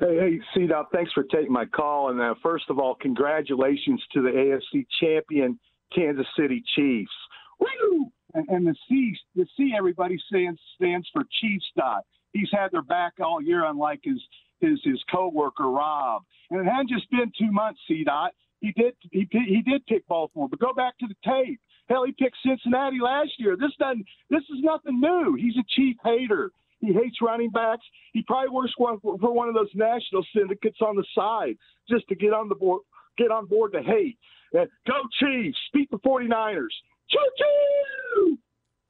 [0.00, 2.10] Hey, hey, C-Dot, thanks for taking my call.
[2.10, 5.58] And uh, first of all, congratulations to the AFC champion
[5.92, 7.10] Kansas City Chiefs.
[7.58, 8.06] Woo!
[8.34, 11.64] And, and the C, the C, everybody stands stands for Chiefs.
[11.76, 12.04] Dot.
[12.32, 14.20] He's had their back all year, unlike his
[14.60, 16.22] his his coworker Rob.
[16.50, 17.80] And it hadn't just been two months.
[17.88, 18.04] C.
[18.04, 18.32] Dot.
[18.60, 21.60] He did he he did pick Baltimore, but go back to the tape.
[21.88, 23.56] Hell, he picked Cincinnati last year.
[23.56, 24.04] This doesn't.
[24.30, 25.34] This is nothing new.
[25.34, 26.52] He's a chief hater.
[26.80, 27.84] He hates running backs.
[28.12, 28.96] He probably works for
[29.32, 31.56] one of those national syndicates on the side
[31.88, 32.82] just to get on the board,
[33.16, 34.18] get on board to hate.
[34.54, 35.58] Uh, go Chiefs!
[35.74, 36.68] Beat the 49ers!
[37.10, 38.38] Choo choo!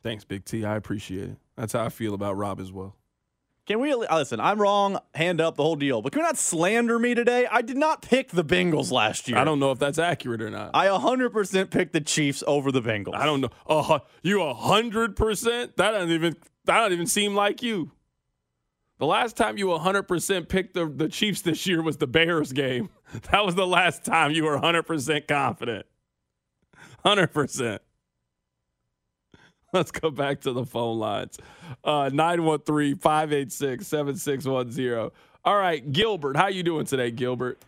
[0.03, 0.65] Thanks, Big T.
[0.65, 1.37] I appreciate it.
[1.57, 2.95] That's how I feel about Rob as well.
[3.67, 4.41] Can we listen?
[4.41, 4.99] I'm wrong.
[5.15, 6.01] Hand up the whole deal.
[6.01, 7.47] But can we not slander me today?
[7.51, 9.37] I did not pick the Bengals last year.
[9.37, 10.71] I don't know if that's accurate or not.
[10.73, 13.15] I 100% picked the Chiefs over the Bengals.
[13.15, 13.51] I don't know.
[13.67, 15.77] Uh, you 100%?
[15.77, 16.37] That doesn't even
[16.69, 17.91] that don't even seem like you.
[18.99, 22.91] The last time you 100% picked the, the Chiefs this year was the Bears game.
[23.33, 25.87] That was the last time you were 100% confident.
[27.07, 27.79] 100%.
[29.73, 31.39] Let's go back to the phone lines.
[31.83, 35.11] Uh, 913 586 7610.
[35.43, 36.37] All right, Gilbert.
[36.37, 37.63] How you doing today, Gilbert?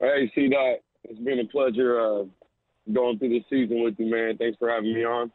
[0.00, 0.78] Hey, C Dot.
[1.04, 2.24] It's been a pleasure uh,
[2.90, 4.38] going through this season with you, man.
[4.38, 5.30] Thanks for having me on.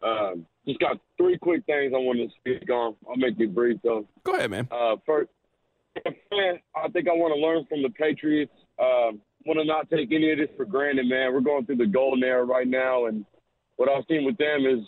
[0.00, 2.96] Um, just got three quick things I want to speak on.
[3.08, 4.06] I'll make it brief, though.
[4.24, 4.68] Go ahead, man.
[4.70, 5.30] Uh, first,
[6.04, 8.52] man, I think I want to learn from the Patriots.
[8.80, 11.32] Um, want to not take any of this for granted, man.
[11.32, 13.24] We're going through the golden era right now, and
[13.76, 14.84] what I've seen with them is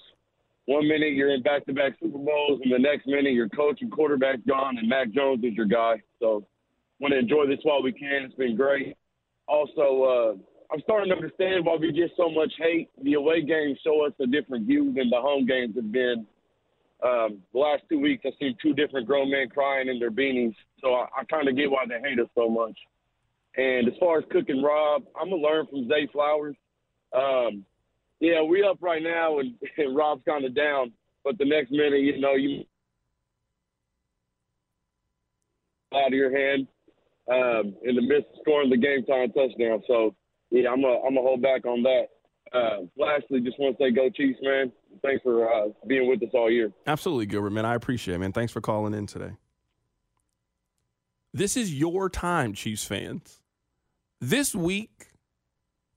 [0.67, 4.45] one minute you're in back-to-back Super Bowls, and the next minute your coach and quarterback
[4.47, 6.03] gone, and Mac Jones is your guy.
[6.21, 6.45] So,
[7.01, 8.25] want to enjoy this while we can.
[8.25, 8.97] It's been great.
[9.47, 10.35] Also, uh,
[10.70, 12.90] I'm starting to understand why we get so much hate.
[13.02, 16.26] The away games show us a different view than the home games have been.
[17.02, 20.54] Um, the last two weeks, I've seen two different grown men crying in their beanies,
[20.83, 22.76] so I, I kind of get why they hate us so much.
[23.57, 26.57] And as far as cooking Rob, I'm gonna learn from Zay Flowers.
[27.14, 27.64] Um,
[28.20, 30.92] yeah, we up right now, and, and Rob's kind of down.
[31.24, 32.64] But the next minute, you know, you
[35.94, 36.66] out of your hand
[37.31, 39.83] um, in the midst of scoring the game time touchdown.
[39.87, 40.14] So
[40.51, 42.07] yeah, I'm a I'm a hold back on that.
[42.53, 44.73] Uh, lastly, just want to say go Chiefs, man.
[45.03, 46.73] Thanks for uh, being with us all year.
[46.87, 47.67] Absolutely, Gilbert, man.
[47.67, 48.33] I appreciate it, man.
[48.33, 49.33] Thanks for calling in today.
[51.35, 53.41] This is your time, Chiefs fans.
[54.21, 55.09] This week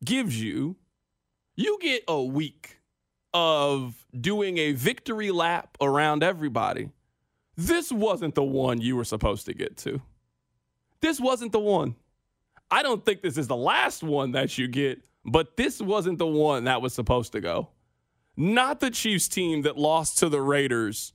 [0.04, 0.76] gives you,
[1.56, 2.80] you get a week
[3.34, 6.90] of doing a victory lap around everybody.
[7.56, 10.02] This wasn't the one you were supposed to get to.
[11.00, 11.96] This wasn't the one.
[12.72, 16.28] I don't think this is the last one that you get, but this wasn't the
[16.28, 17.70] one that was supposed to go.
[18.38, 21.14] Not the Chiefs team that lost to the Raiders,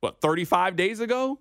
[0.00, 1.40] what, 35 days ago?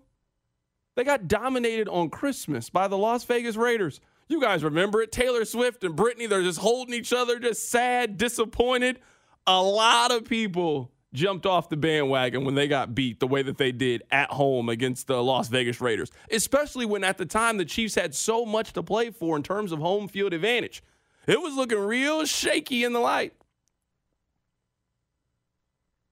[0.95, 3.99] They got dominated on Christmas by the Las Vegas Raiders.
[4.27, 5.11] You guys remember it.
[5.11, 8.99] Taylor Swift and Britney, they're just holding each other, just sad, disappointed.
[9.45, 13.57] A lot of people jumped off the bandwagon when they got beat the way that
[13.57, 17.65] they did at home against the Las Vegas Raiders, especially when at the time the
[17.65, 20.83] Chiefs had so much to play for in terms of home field advantage.
[21.27, 23.33] It was looking real shaky in the light.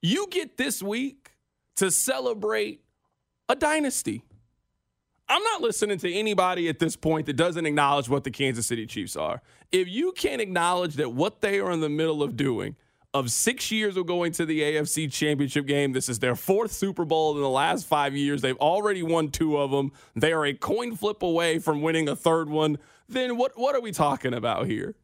[0.02, 1.32] You get this week
[1.76, 2.82] to celebrate
[3.48, 4.24] a dynasty.
[5.30, 8.86] I'm not listening to anybody at this point that doesn't acknowledge what the Kansas City
[8.86, 9.42] Chiefs are.
[9.72, 12.76] If you can't acknowledge that what they are in the middle of doing,
[13.14, 17.06] of six years of going to the AFC Championship game, this is their fourth Super
[17.06, 18.42] Bowl in the last five years.
[18.42, 19.92] They've already won two of them.
[20.16, 22.80] They are a coin flip away from winning a third one.
[23.08, 24.96] Then what, what are we talking about here?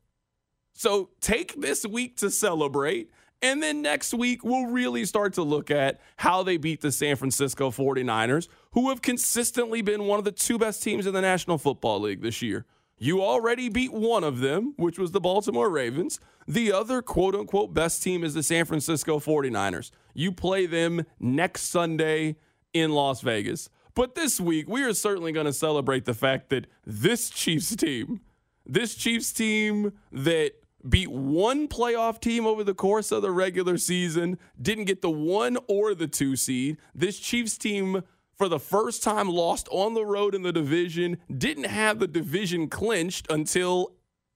[0.74, 3.12] So take this week to celebrate.
[3.42, 7.16] And then next week, we'll really start to look at how they beat the San
[7.16, 11.58] Francisco 49ers, who have consistently been one of the two best teams in the National
[11.58, 12.66] Football League this year.
[13.02, 16.20] You already beat one of them, which was the Baltimore Ravens.
[16.46, 19.92] The other quote unquote best team is the San Francisco 49ers.
[20.14, 22.36] You play them next Sunday
[22.74, 23.70] in Las Vegas.
[23.96, 28.20] But this week, we are certainly going to celebrate the fact that this Chiefs team,
[28.66, 30.52] this Chiefs team that
[30.88, 35.58] beat one playoff team over the course of the regular season, didn't get the one
[35.68, 36.78] or the two seed.
[36.94, 38.04] This Chiefs team,
[38.40, 42.70] for the first time, lost on the road in the division, didn't have the division
[42.70, 43.92] clinched until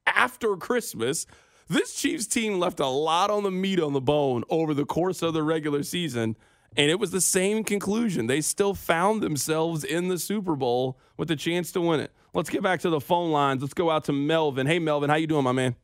[0.06, 1.26] after Christmas.
[1.70, 5.22] This Chiefs team left a lot on the meat on the bone over the course
[5.22, 6.36] of the regular season.
[6.76, 8.28] And it was the same conclusion.
[8.28, 12.12] They still found themselves in the Super Bowl with a chance to win it.
[12.34, 13.62] Let's get back to the phone lines.
[13.62, 14.68] Let's go out to Melvin.
[14.68, 15.76] Hey, Melvin, how you doing, my man?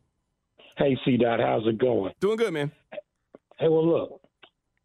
[0.77, 1.15] Hey, C.
[1.15, 2.11] Dot, how's it going?
[2.19, 2.71] Doing good, man.
[3.59, 4.21] Hey, well, look,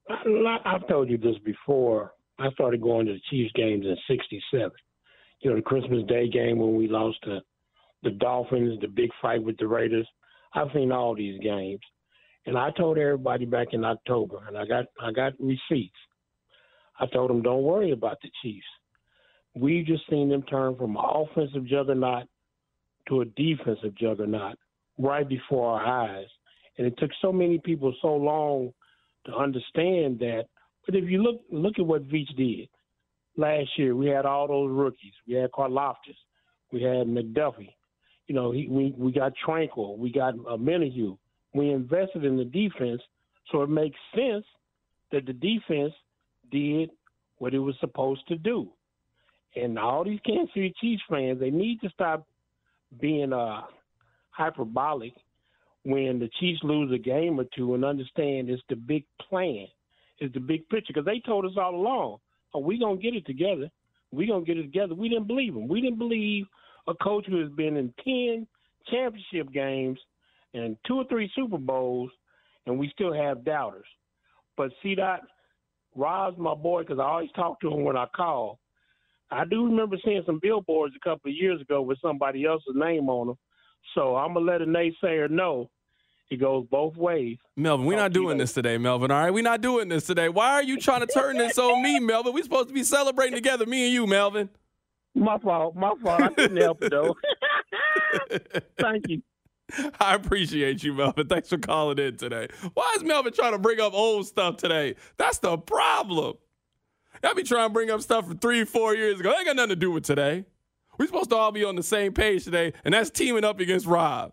[0.09, 2.13] I, I've told you this before.
[2.39, 4.71] I started going to the Chiefs games in '67.
[5.41, 7.41] You know, the Christmas Day game when we lost to
[8.03, 10.07] the Dolphins, the big fight with the Raiders.
[10.55, 11.81] I've seen all these games,
[12.47, 15.99] and I told everybody back in October, and I got I got receipts.
[16.99, 18.67] I told them, don't worry about the Chiefs.
[19.55, 22.27] We've just seen them turn from an offensive juggernaut
[23.09, 24.57] to a defensive juggernaut
[24.99, 26.27] right before our eyes.
[26.79, 28.73] And it took so many people so long
[29.27, 30.45] to understand that.
[30.87, 32.69] But if you look look at what Veach did
[33.37, 35.13] last year, we had all those rookies.
[35.27, 36.17] We had Karlaftis,
[36.73, 37.75] we had McDuffie.
[38.27, 39.99] You know, he, we we got Tranquill.
[39.99, 41.17] we got uh, Menahue.
[41.55, 43.01] We invested in the defense,
[43.53, 44.45] so it makes sense
[45.13, 45.93] that the defense
[46.51, 46.91] did
[47.39, 48.71] what it was supposed to do.
[49.57, 52.27] And all these Kansas City Chiefs fans, they need to stop
[53.01, 53.63] being uh,
[54.31, 55.13] hyperbolic
[55.85, 59.67] when the Chiefs lose a game or two and understand it's the big plan,
[60.19, 60.93] it's the big picture.
[60.93, 62.19] Because they told us all along,
[62.53, 63.71] "Oh, we gonna get it together.
[64.13, 65.69] We gonna get it together." We didn't believe them.
[65.69, 66.47] We didn't believe
[66.87, 68.47] a coach who has been in ten
[68.87, 69.99] championship games
[70.53, 72.11] and two or three Super Bowls,
[72.67, 73.87] and we still have doubters.
[74.57, 75.23] But see that
[75.97, 78.61] Rob's my boy because I always talk to him when I call.
[79.31, 83.09] I do remember seeing some billboards a couple of years ago with somebody else's name
[83.09, 83.39] on them
[83.93, 85.71] so I'm gonna let a naysayer know
[86.31, 87.39] it goes both ways.
[87.57, 89.11] Melvin, we're not doing this today, Melvin.
[89.11, 90.29] All right, we're not doing this today.
[90.29, 92.33] Why are you trying to turn this on me, Melvin?
[92.33, 94.49] We're supposed to be celebrating together, me and you, Melvin.
[95.15, 95.77] My fault.
[95.77, 96.23] My fault.
[96.23, 97.15] I couldn't help it though.
[98.79, 99.23] Thank you.
[100.01, 101.27] I appreciate you, Melvin.
[101.27, 102.49] Thanks for calling in today.
[102.75, 104.95] Why is Melvin trying to bring up old stuff today?
[105.17, 106.35] That's the problem.
[107.23, 109.31] Y'all be trying to bring up stuff from three, four years ago.
[109.31, 110.45] That ain't got nothing to do with today.
[110.99, 113.87] We're supposed to all be on the same page today, and that's teaming up against
[113.87, 114.33] Rob.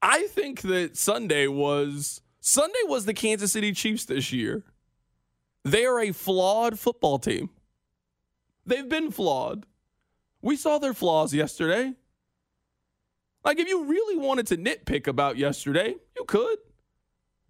[0.00, 4.64] I think that Sunday was Sunday was the Kansas City Chiefs this year.
[5.64, 7.50] They are a flawed football team.
[8.64, 9.66] They've been flawed.
[10.40, 11.94] We saw their flaws yesterday.
[13.44, 16.58] Like, if you really wanted to nitpick about yesterday, you could.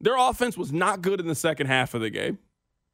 [0.00, 2.38] Their offense was not good in the second half of the game.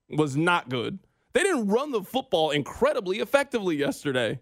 [0.09, 0.99] Was not good.
[1.33, 4.41] They didn't run the football incredibly effectively yesterday.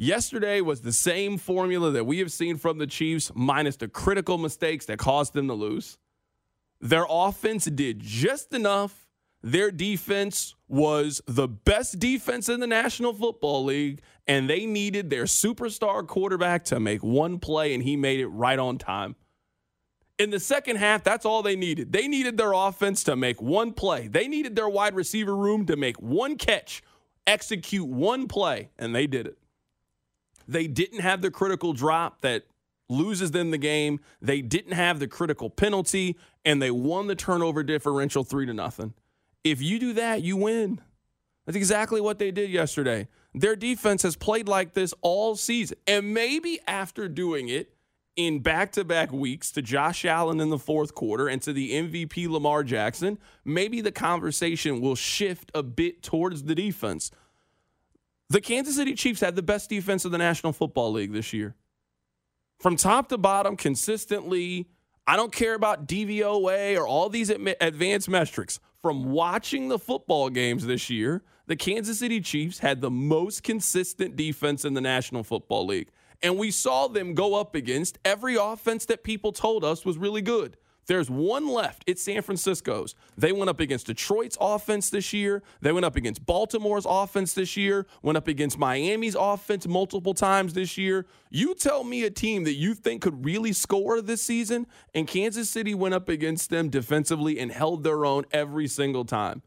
[0.00, 4.38] Yesterday was the same formula that we have seen from the Chiefs, minus the critical
[4.38, 5.98] mistakes that caused them to lose.
[6.80, 9.08] Their offense did just enough.
[9.42, 15.24] Their defense was the best defense in the National Football League, and they needed their
[15.24, 19.16] superstar quarterback to make one play, and he made it right on time.
[20.16, 21.92] In the second half, that's all they needed.
[21.92, 24.06] They needed their offense to make one play.
[24.06, 26.84] They needed their wide receiver room to make one catch,
[27.26, 29.37] execute one play, and they did it.
[30.48, 32.44] They didn't have the critical drop that
[32.88, 34.00] loses them the game.
[34.20, 38.94] They didn't have the critical penalty, and they won the turnover differential three to nothing.
[39.44, 40.80] If you do that, you win.
[41.46, 43.08] That's exactly what they did yesterday.
[43.34, 45.78] Their defense has played like this all season.
[45.86, 47.74] And maybe after doing it,
[48.16, 51.70] in back to back weeks to Josh Allen in the fourth quarter and to the
[51.70, 57.12] MVP Lamar Jackson, maybe the conversation will shift a bit towards the defense.
[58.30, 61.54] The Kansas City Chiefs had the best defense of the National Football League this year.
[62.58, 64.68] From top to bottom, consistently,
[65.06, 68.60] I don't care about DVOA or all these advanced metrics.
[68.82, 74.16] From watching the football games this year, the Kansas City Chiefs had the most consistent
[74.16, 75.88] defense in the National Football League.
[76.22, 80.22] And we saw them go up against every offense that people told us was really
[80.22, 80.58] good.
[80.88, 81.84] There's one left.
[81.86, 82.94] It's San Francisco's.
[83.16, 85.42] They went up against Detroit's offense this year.
[85.60, 87.86] They went up against Baltimore's offense this year.
[88.02, 91.04] Went up against Miami's offense multiple times this year.
[91.30, 95.50] You tell me a team that you think could really score this season, and Kansas
[95.50, 99.42] City went up against them defensively and held their own every single time.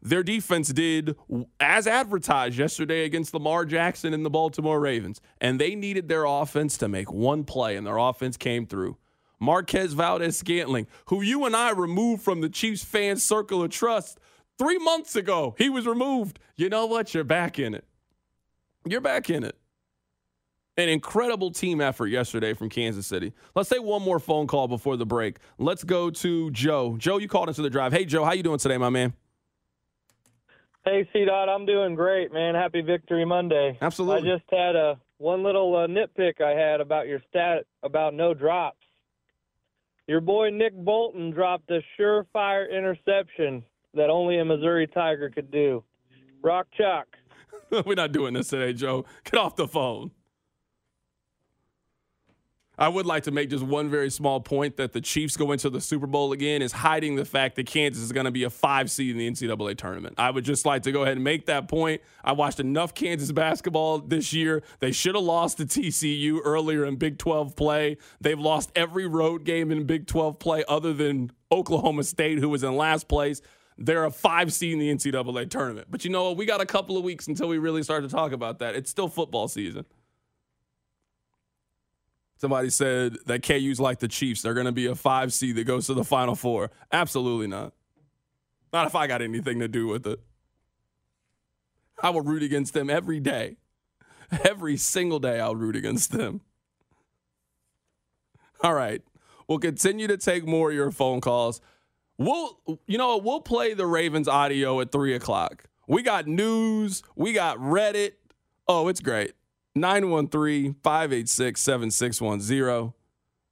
[0.00, 1.16] Their defense did
[1.60, 6.78] as advertised yesterday against Lamar Jackson and the Baltimore Ravens, and they needed their offense
[6.78, 8.96] to make one play, and their offense came through.
[9.40, 14.18] Marquez Valdes-Scantling, who you and I removed from the Chiefs fan circle of trust
[14.58, 15.54] three months ago.
[15.58, 16.38] He was removed.
[16.56, 17.14] You know what?
[17.14, 17.84] You're back in it.
[18.84, 19.56] You're back in it.
[20.76, 23.32] An incredible team effort yesterday from Kansas City.
[23.54, 25.38] Let's take one more phone call before the break.
[25.58, 26.96] Let's go to Joe.
[26.98, 27.92] Joe, you called into the drive.
[27.92, 29.12] Hey, Joe, how you doing today, my man?
[30.84, 31.24] Hey, C.
[31.24, 32.54] Dot, I'm doing great, man.
[32.54, 33.76] Happy Victory Monday.
[33.82, 34.30] Absolutely.
[34.30, 38.32] I just had a one little uh, nitpick I had about your stat about no
[38.32, 38.78] drops.
[40.08, 45.84] Your boy Nick Bolton dropped a surefire interception that only a Missouri Tiger could do.
[46.42, 47.08] Rock chalk.
[47.86, 49.04] We're not doing this today, Joe.
[49.24, 50.12] Get off the phone.
[52.78, 55.68] I would like to make just one very small point that the Chiefs go into
[55.68, 58.50] the Super Bowl again is hiding the fact that Kansas is going to be a
[58.50, 60.14] five seed in the NCAA tournament.
[60.16, 62.02] I would just like to go ahead and make that point.
[62.22, 64.62] I watched enough Kansas basketball this year.
[64.78, 67.96] They should have lost to TCU earlier in Big 12 play.
[68.20, 72.62] They've lost every road game in Big 12 play other than Oklahoma State, who was
[72.62, 73.42] in last place.
[73.76, 75.88] They're a five seed in the NCAA tournament.
[75.90, 76.36] But you know what?
[76.36, 78.76] We got a couple of weeks until we really start to talk about that.
[78.76, 79.84] It's still football season.
[82.38, 84.42] Somebody said that KU's like the Chiefs.
[84.42, 86.70] They're going to be a five seed that goes to the Final Four.
[86.92, 87.72] Absolutely not.
[88.72, 90.20] Not if I got anything to do with it.
[92.00, 93.56] I will root against them every day.
[94.44, 96.42] Every single day, I'll root against them.
[98.62, 99.02] All right.
[99.48, 101.60] We'll continue to take more of your phone calls.
[102.18, 105.64] We'll, you know, we'll play the Ravens audio at three o'clock.
[105.88, 107.02] We got news.
[107.16, 108.12] We got Reddit.
[108.68, 109.32] Oh, it's great.
[109.80, 112.92] 913 586 7610.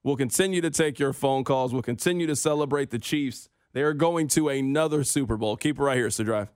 [0.05, 1.73] We'll continue to take your phone calls.
[1.73, 3.49] We'll continue to celebrate the Chiefs.
[3.73, 5.57] They are going to another Super Bowl.
[5.57, 6.07] Keep it right here.
[6.07, 6.49] It's The Drive.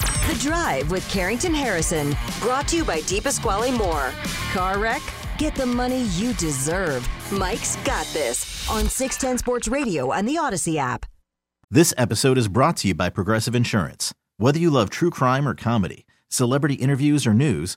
[0.00, 2.16] The Drive with Carrington Harrison.
[2.40, 4.10] Brought to you by DePasquale Moore.
[4.52, 5.02] Car wreck?
[5.38, 7.08] Get the money you deserve.
[7.30, 11.06] Mike's got this on 610 Sports Radio and the Audacy app.
[11.70, 14.14] This episode is brought to you by Progressive Insurance.
[14.36, 17.76] Whether you love true crime or comedy, celebrity interviews or news,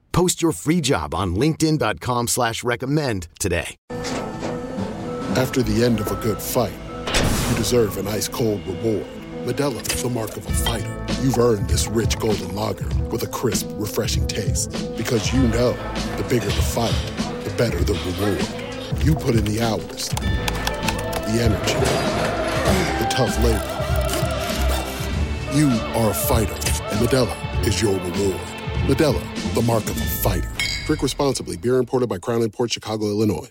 [0.11, 3.75] Post your free job on LinkedIn.com slash recommend today.
[5.35, 6.73] After the end of a good fight,
[7.49, 9.07] you deserve an ice cold reward.
[9.45, 11.05] Modelo is the mark of a fighter.
[11.21, 14.71] You've earned this rich golden lager with a crisp, refreshing taste.
[14.97, 15.71] Because you know
[16.17, 16.93] the bigger the fight,
[17.43, 19.05] the better the reward.
[19.05, 21.73] You put in the hours, the energy,
[22.99, 23.77] the tough labor.
[25.57, 28.60] You are a fighter, and Modelo is your reward.
[28.91, 30.51] Modelo, the mark of a fighter.
[30.85, 31.55] Drink responsibly.
[31.55, 33.47] Beer imported by Crown Port Chicago, Illinois.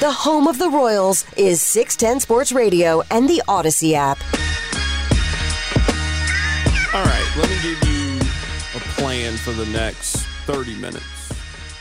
[0.00, 4.16] The home of the Royals is 610 Sports Radio and the Audacy app.
[6.94, 8.18] All right, let me give you
[8.74, 10.16] a plan for the next
[10.46, 11.04] 30 minutes.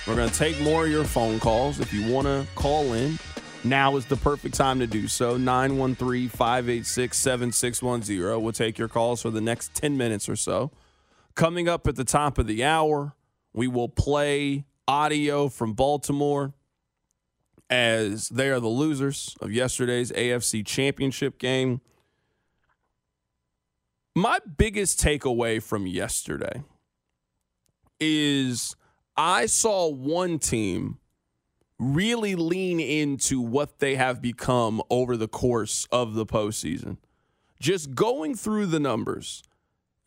[0.06, 1.80] We're going to take more of your phone calls.
[1.80, 3.18] If you want to call in,
[3.64, 5.38] now is the perfect time to do so.
[5.38, 8.44] 913 586 7610.
[8.44, 10.70] We'll take your calls for the next 10 minutes or so.
[11.38, 13.14] Coming up at the top of the hour,
[13.54, 16.56] we will play audio from Baltimore
[17.70, 21.82] as they are the losers of yesterday's AFC Championship game.
[24.16, 26.64] My biggest takeaway from yesterday
[28.00, 28.76] is
[29.16, 30.98] I saw one team
[31.78, 36.98] really lean into what they have become over the course of the postseason.
[37.60, 39.44] Just going through the numbers,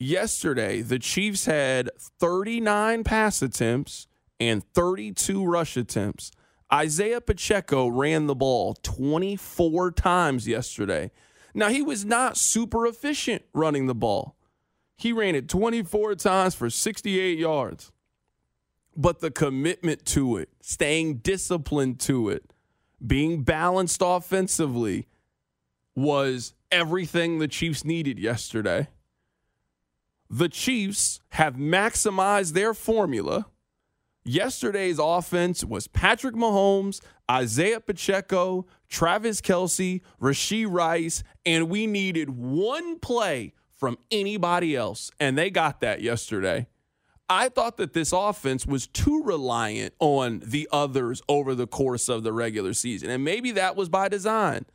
[0.01, 4.09] yesterday the Chiefs had 39 pass attempts
[4.41, 6.33] and 32 rush attempts.
[6.73, 11.11] Isaiah Pacheco ran the ball 24 times yesterday.
[11.53, 14.37] Now, he was not super efficient running the ball.
[14.97, 17.91] He ran it 24 times for 68 yards.
[18.97, 22.53] But the commitment to it, staying disciplined to it,
[23.05, 25.09] being balanced offensively
[25.97, 28.89] was everything the Chiefs needed yesterday.
[30.33, 33.47] The Chiefs have maximized their formula.
[34.25, 43.01] Yesterday's offense was Patrick Mahomes, Isaiah Pacheco, Travis Kelce, Rashee Rice, and we needed one
[43.01, 45.11] play from anybody else.
[45.19, 46.69] And they got that yesterday.
[47.29, 52.23] I thought that this offense was too reliant on the others over the course of
[52.23, 53.11] the regular season.
[53.11, 54.67] And maybe that was by design.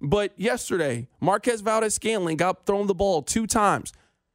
[0.00, 3.92] But yesterday, Marquez Valdes-Scantling got thrown the ball two times.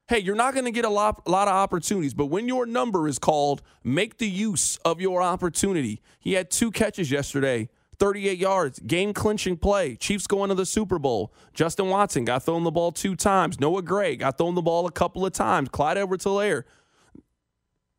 [0.07, 2.67] Hey, you're not going to get a lot, a lot of opportunities, but when your
[2.67, 5.99] number is called, make the use of your opportunity.
[6.19, 9.95] He had two catches yesterday, 38 yards, game clinching play.
[9.95, 11.33] Chiefs going to the Super Bowl.
[11.55, 13.59] Justin Watson got thrown the ball two times.
[13.59, 15.69] Noah Gray got thrown the ball a couple of times.
[15.69, 16.65] Clyde Edwards Helaire.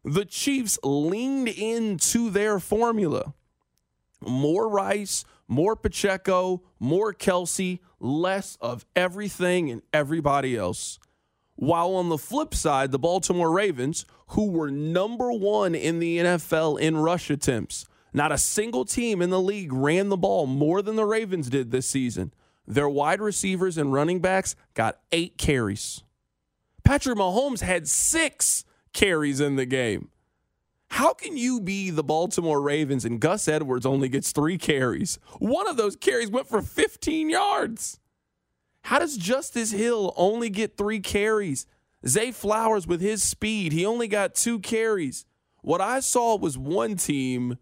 [0.05, 3.35] The Chiefs leaned into their formula.
[4.21, 11.01] More Rice, more Pacheco, more Kelce, less of everything and everybody else.
[11.57, 16.79] While on the flip side, the Baltimore Ravens, who were number one in the NFL
[16.79, 20.97] in rush attempts, not a single team in the league ran the ball more than
[20.97, 22.33] the Ravens did this season.
[22.67, 26.03] Their wide receivers and running backs got eight carries.
[26.85, 30.11] Patrick Mahomes had six carries in the game.
[30.91, 35.19] How can you be the Baltimore Ravens and Gus Edwards only gets three carries?
[35.39, 37.99] One of those carries went for 15 yards.
[38.87, 41.67] How does Justice Hill only get three carries?
[42.07, 45.25] Zay Flowers, with his speed, he only got two carries.
[45.63, 47.59] What I saw was one team,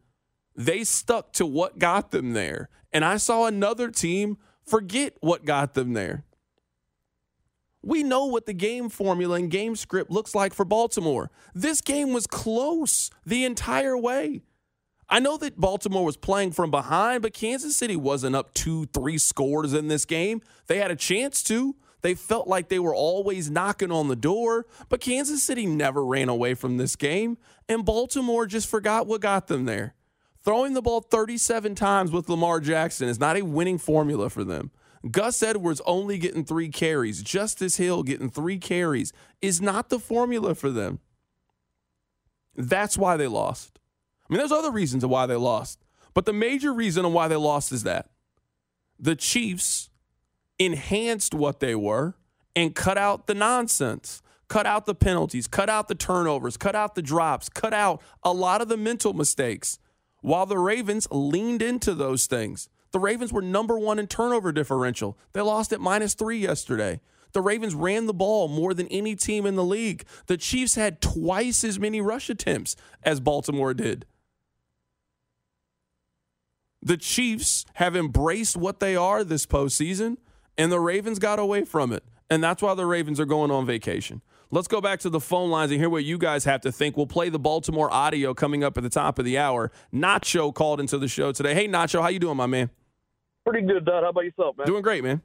[0.54, 2.68] they stuck to what got them there.
[2.92, 6.24] And I saw another team forget what got them there.
[7.82, 11.30] We know what the game formula and game script looks like for Baltimore.
[11.54, 14.42] This game was close the entire way.
[15.08, 19.18] I know that Baltimore was playing from behind, but Kansas City wasn't up two, three
[19.18, 20.40] scores in this game.
[20.66, 21.76] They had a chance to.
[22.00, 26.28] They felt like they were always knocking on the door, but Kansas City never ran
[26.28, 29.94] away from this game, and Baltimore just forgot what got them there.
[30.44, 34.70] Throwing the ball 37 times with Lamar Jackson is not a winning formula for them.
[35.10, 40.54] Gus Edwards only getting three carries, Justice Hill getting three carries is not the formula
[40.54, 41.00] for them.
[42.54, 43.78] That's why they lost.
[44.34, 45.78] Mean, there's other reasons why they lost,
[46.12, 48.10] but the major reason why they lost is that
[48.98, 49.90] the Chiefs
[50.58, 52.16] enhanced what they were
[52.56, 56.96] and cut out the nonsense, cut out the penalties, cut out the turnovers, cut out
[56.96, 59.78] the drops, cut out a lot of the mental mistakes,
[60.20, 62.68] while the Ravens leaned into those things.
[62.90, 65.16] The Ravens were number one in turnover differential.
[65.32, 67.00] They lost at minus three yesterday.
[67.34, 70.04] The Ravens ran the ball more than any team in the league.
[70.26, 72.74] The Chiefs had twice as many rush attempts
[73.04, 74.06] as Baltimore did.
[76.84, 80.18] The Chiefs have embraced what they are this postseason,
[80.58, 82.04] and the Ravens got away from it.
[82.28, 84.20] And that's why the Ravens are going on vacation.
[84.50, 86.96] Let's go back to the phone lines and hear what you guys have to think.
[86.96, 89.72] We'll play the Baltimore audio coming up at the top of the hour.
[89.94, 91.54] Nacho called into the show today.
[91.54, 92.68] Hey, Nacho, how you doing, my man?
[93.46, 94.02] Pretty good, Dad.
[94.02, 94.66] How about yourself, man?
[94.66, 95.22] Doing great, man.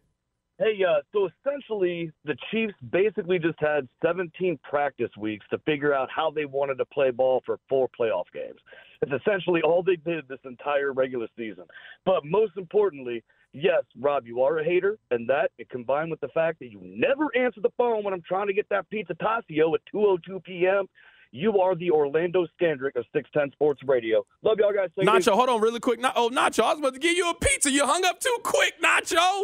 [0.59, 6.09] Hey, uh, so essentially, the Chiefs basically just had 17 practice weeks to figure out
[6.13, 8.59] how they wanted to play ball for four playoff games.
[9.01, 11.63] It's essentially all they did this entire regular season.
[12.05, 16.59] But most importantly, yes, Rob, you are a hater, and that combined with the fact
[16.59, 19.81] that you never answer the phone when I'm trying to get that pizza Tascio at
[19.95, 20.87] 2:02 p.m.
[21.31, 24.25] You are the Orlando Scandrick of 610 Sports Radio.
[24.41, 24.89] Love y'all guys.
[24.97, 26.01] Take Nacho, hold on really quick.
[26.15, 27.71] Oh, Nacho, I was about to give you a pizza.
[27.71, 29.43] You hung up too quick, Nacho.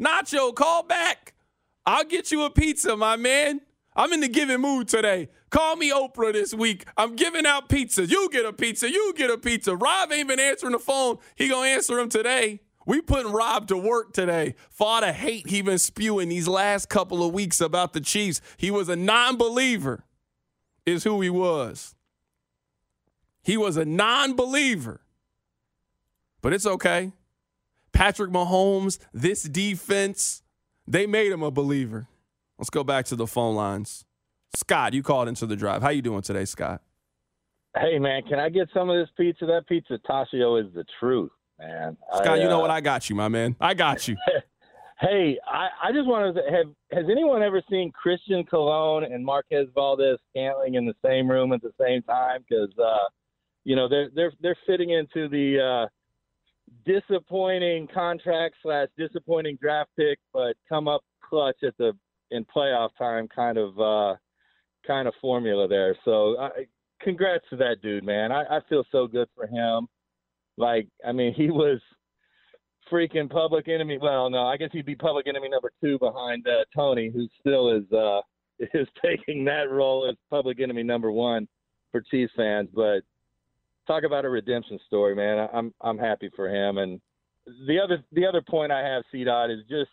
[0.00, 1.34] Nacho, call back.
[1.84, 3.60] I'll get you a pizza, my man.
[3.94, 5.28] I'm in the giving mood today.
[5.50, 6.86] Call me Oprah this week.
[6.96, 8.06] I'm giving out pizza.
[8.06, 8.90] You get a pizza.
[8.90, 9.76] You get a pizza.
[9.76, 11.18] Rob ain't been answering the phone.
[11.34, 12.60] He gonna answer him today.
[12.86, 16.88] We putting Rob to work today for all the hate he been spewing these last
[16.88, 18.40] couple of weeks about the Chiefs.
[18.56, 20.04] He was a non-believer,
[20.86, 21.94] is who he was.
[23.42, 25.02] He was a non-believer.
[26.40, 27.12] But it's okay.
[28.00, 30.42] Patrick Mahomes, this defense,
[30.86, 32.08] they made him a believer.
[32.58, 34.06] Let's go back to the phone lines.
[34.56, 35.82] Scott, you called into the drive.
[35.82, 36.80] How you doing today, Scott?
[37.76, 39.44] Hey man, can I get some of this pizza?
[39.44, 41.98] That pizza Tascio is the truth, man.
[42.14, 42.70] Scott, I, you know uh, what?
[42.70, 43.54] I got you, my man.
[43.60, 44.16] I got you.
[45.02, 49.66] Hey, I, I just wanted to have has anyone ever seen Christian Colon and Marquez
[49.74, 52.44] Valdez Scantling in the same room at the same time?
[52.46, 53.08] Because uh,
[53.64, 55.88] you know they're they're they're fitting into the uh,
[56.84, 61.92] disappointing contract slash disappointing draft pick, but come up clutch at the
[62.30, 64.14] in playoff time kind of uh,
[64.86, 65.96] kind of formula there.
[66.04, 66.50] So uh,
[67.00, 68.32] congrats to that dude, man.
[68.32, 69.86] I, I feel so good for him.
[70.56, 71.80] Like I mean, he was
[72.90, 73.98] freaking public enemy.
[74.00, 77.70] Well, no, I guess he'd be public enemy number two behind uh, Toney, who still
[77.70, 78.20] is uh,
[78.74, 81.48] is taking that role as public enemy number one
[81.92, 82.68] for Chiefs fans.
[82.74, 83.00] But
[83.86, 85.48] talk about a redemption story, man.
[85.52, 86.78] I'm I'm happy for him.
[86.78, 87.00] And
[87.66, 89.90] the other the other point I have, C Dot, is just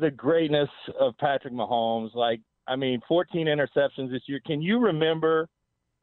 [0.00, 0.68] the greatness
[0.98, 2.14] of Patrick Mahomes.
[2.14, 4.40] Like, I mean, 14 interceptions this year.
[4.44, 5.48] Can you remember?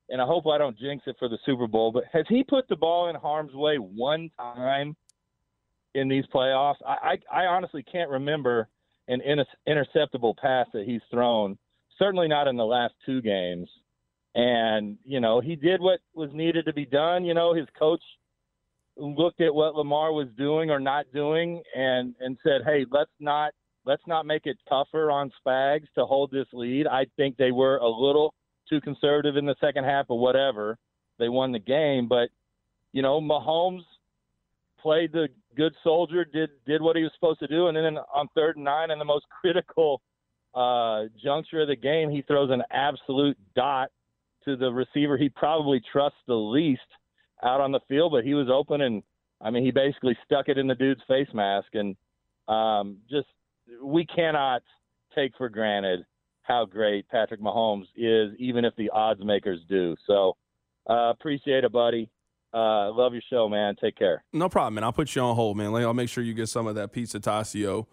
[0.10, 2.68] And I hope I don't jinx it for the Super Bowl, but has he put
[2.68, 4.96] the ball in harm's way one time
[5.96, 6.76] in these playoffs?
[6.86, 8.68] I, I, I honestly can't remember
[9.08, 11.58] an inter- interceptable pass that he's thrown.
[11.98, 13.70] Certainly not in the last two games.
[14.36, 17.24] And you know, he did what was needed to be done.
[17.24, 18.02] You know, his coach
[18.98, 23.54] looked at what Lamar was doing or not doing, and and said, "Hey, let's not
[23.86, 27.78] let's not make it tougher on Spags to hold this lead." I think they were
[27.78, 28.34] a little
[28.68, 30.78] too conservative in the second half, or whatever.
[31.20, 32.30] They won the game, but
[32.92, 33.84] you know, Mahomes
[34.80, 38.28] played the good soldier, did did what he was supposed to do, and then on
[38.36, 40.02] third and nine, in the most critical
[40.56, 43.92] uh, juncture of the game, he throws an absolute dot
[44.46, 46.82] to the receiver he probably trusts the least
[47.44, 49.04] out on the field, but he was open, and
[49.42, 51.96] I mean, he basically stuck it in the dude's face mask, and
[52.48, 53.28] um, just
[53.82, 54.62] we cannot
[55.16, 56.06] take for granted
[56.44, 59.96] how great Patrick Mahomes is, even if the odds makers do.
[60.08, 60.36] So
[60.90, 62.10] uh, appreciate it, buddy.
[62.54, 63.76] Uh, love your show, man.
[63.82, 64.24] Take care.
[64.32, 64.84] No problem, man.
[64.84, 65.74] I'll put you on hold, man.
[65.74, 67.88] I'll make sure you get some of that pizza Tascio.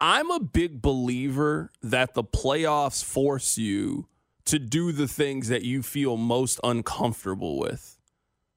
[0.00, 4.06] I'm a big believer that the playoffs force you
[4.46, 7.98] to do the things that you feel most uncomfortable with.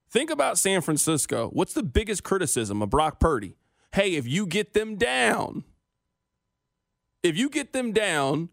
[0.09, 1.49] Think about San Francisco.
[1.51, 3.57] What's the biggest criticism of Brock Purdy?
[3.93, 5.63] Hey, if you get them down,
[7.23, 8.49] if you get them down,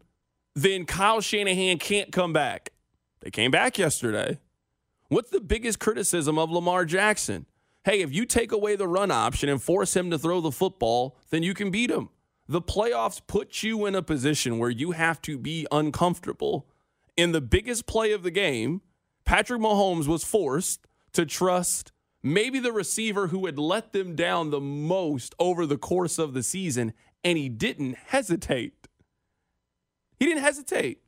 [0.53, 2.71] then Kyle Shanahan can't come back.
[3.21, 4.39] They came back yesterday.
[5.09, 7.45] What's the biggest criticism of Lamar Jackson?
[7.83, 11.17] Hey, if you take away the run option and force him to throw the football,
[11.29, 12.09] then you can beat him.
[12.47, 16.67] The playoffs put you in a position where you have to be uncomfortable.
[17.17, 18.81] In the biggest play of the game,
[19.23, 21.91] Patrick Mahomes was forced to trust
[22.21, 26.43] maybe the receiver who had let them down the most over the course of the
[26.43, 26.93] season,
[27.23, 28.87] and he didn't hesitate.
[30.19, 31.01] He didn't hesitate.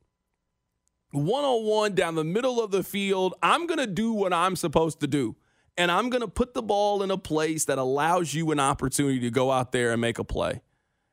[1.10, 4.56] One on one down the middle of the field, I'm going to do what I'm
[4.56, 5.36] supposed to do.
[5.76, 9.20] And I'm going to put the ball in a place that allows you an opportunity
[9.20, 10.60] to go out there and make a play.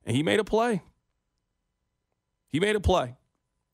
[0.05, 0.81] And he made a play.
[2.49, 3.15] He made a play.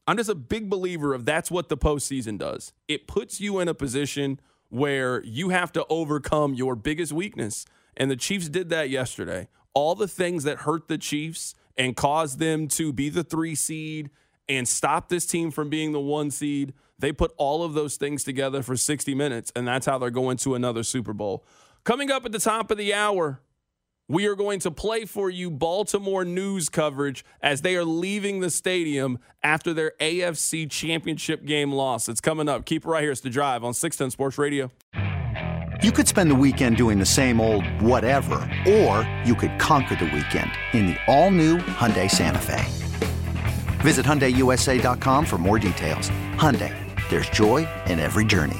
[0.07, 2.73] I'm just a big believer of that's what the postseason does.
[2.87, 4.39] It puts you in a position
[4.69, 7.65] where you have to overcome your biggest weakness.
[7.95, 9.47] And the Chiefs did that yesterday.
[9.73, 14.09] All the things that hurt the Chiefs and caused them to be the three seed
[14.49, 18.23] and stop this team from being the one seed, they put all of those things
[18.23, 19.51] together for 60 minutes.
[19.55, 21.45] And that's how they're going to another Super Bowl.
[21.83, 23.41] Coming up at the top of the hour,
[24.11, 28.49] we are going to play for you Baltimore news coverage as they are leaving the
[28.49, 32.09] stadium after their AFC championship game loss.
[32.09, 32.65] It's coming up.
[32.65, 33.11] Keep it right here.
[33.11, 34.69] It's the drive on 610 Sports Radio.
[35.81, 38.35] You could spend the weekend doing the same old whatever,
[38.67, 42.65] or you could conquer the weekend in the all-new Hyundai Santa Fe.
[43.79, 46.09] Visit HyundaiUSA.com for more details.
[46.35, 46.75] Hyundai,
[47.09, 48.59] there's joy in every journey.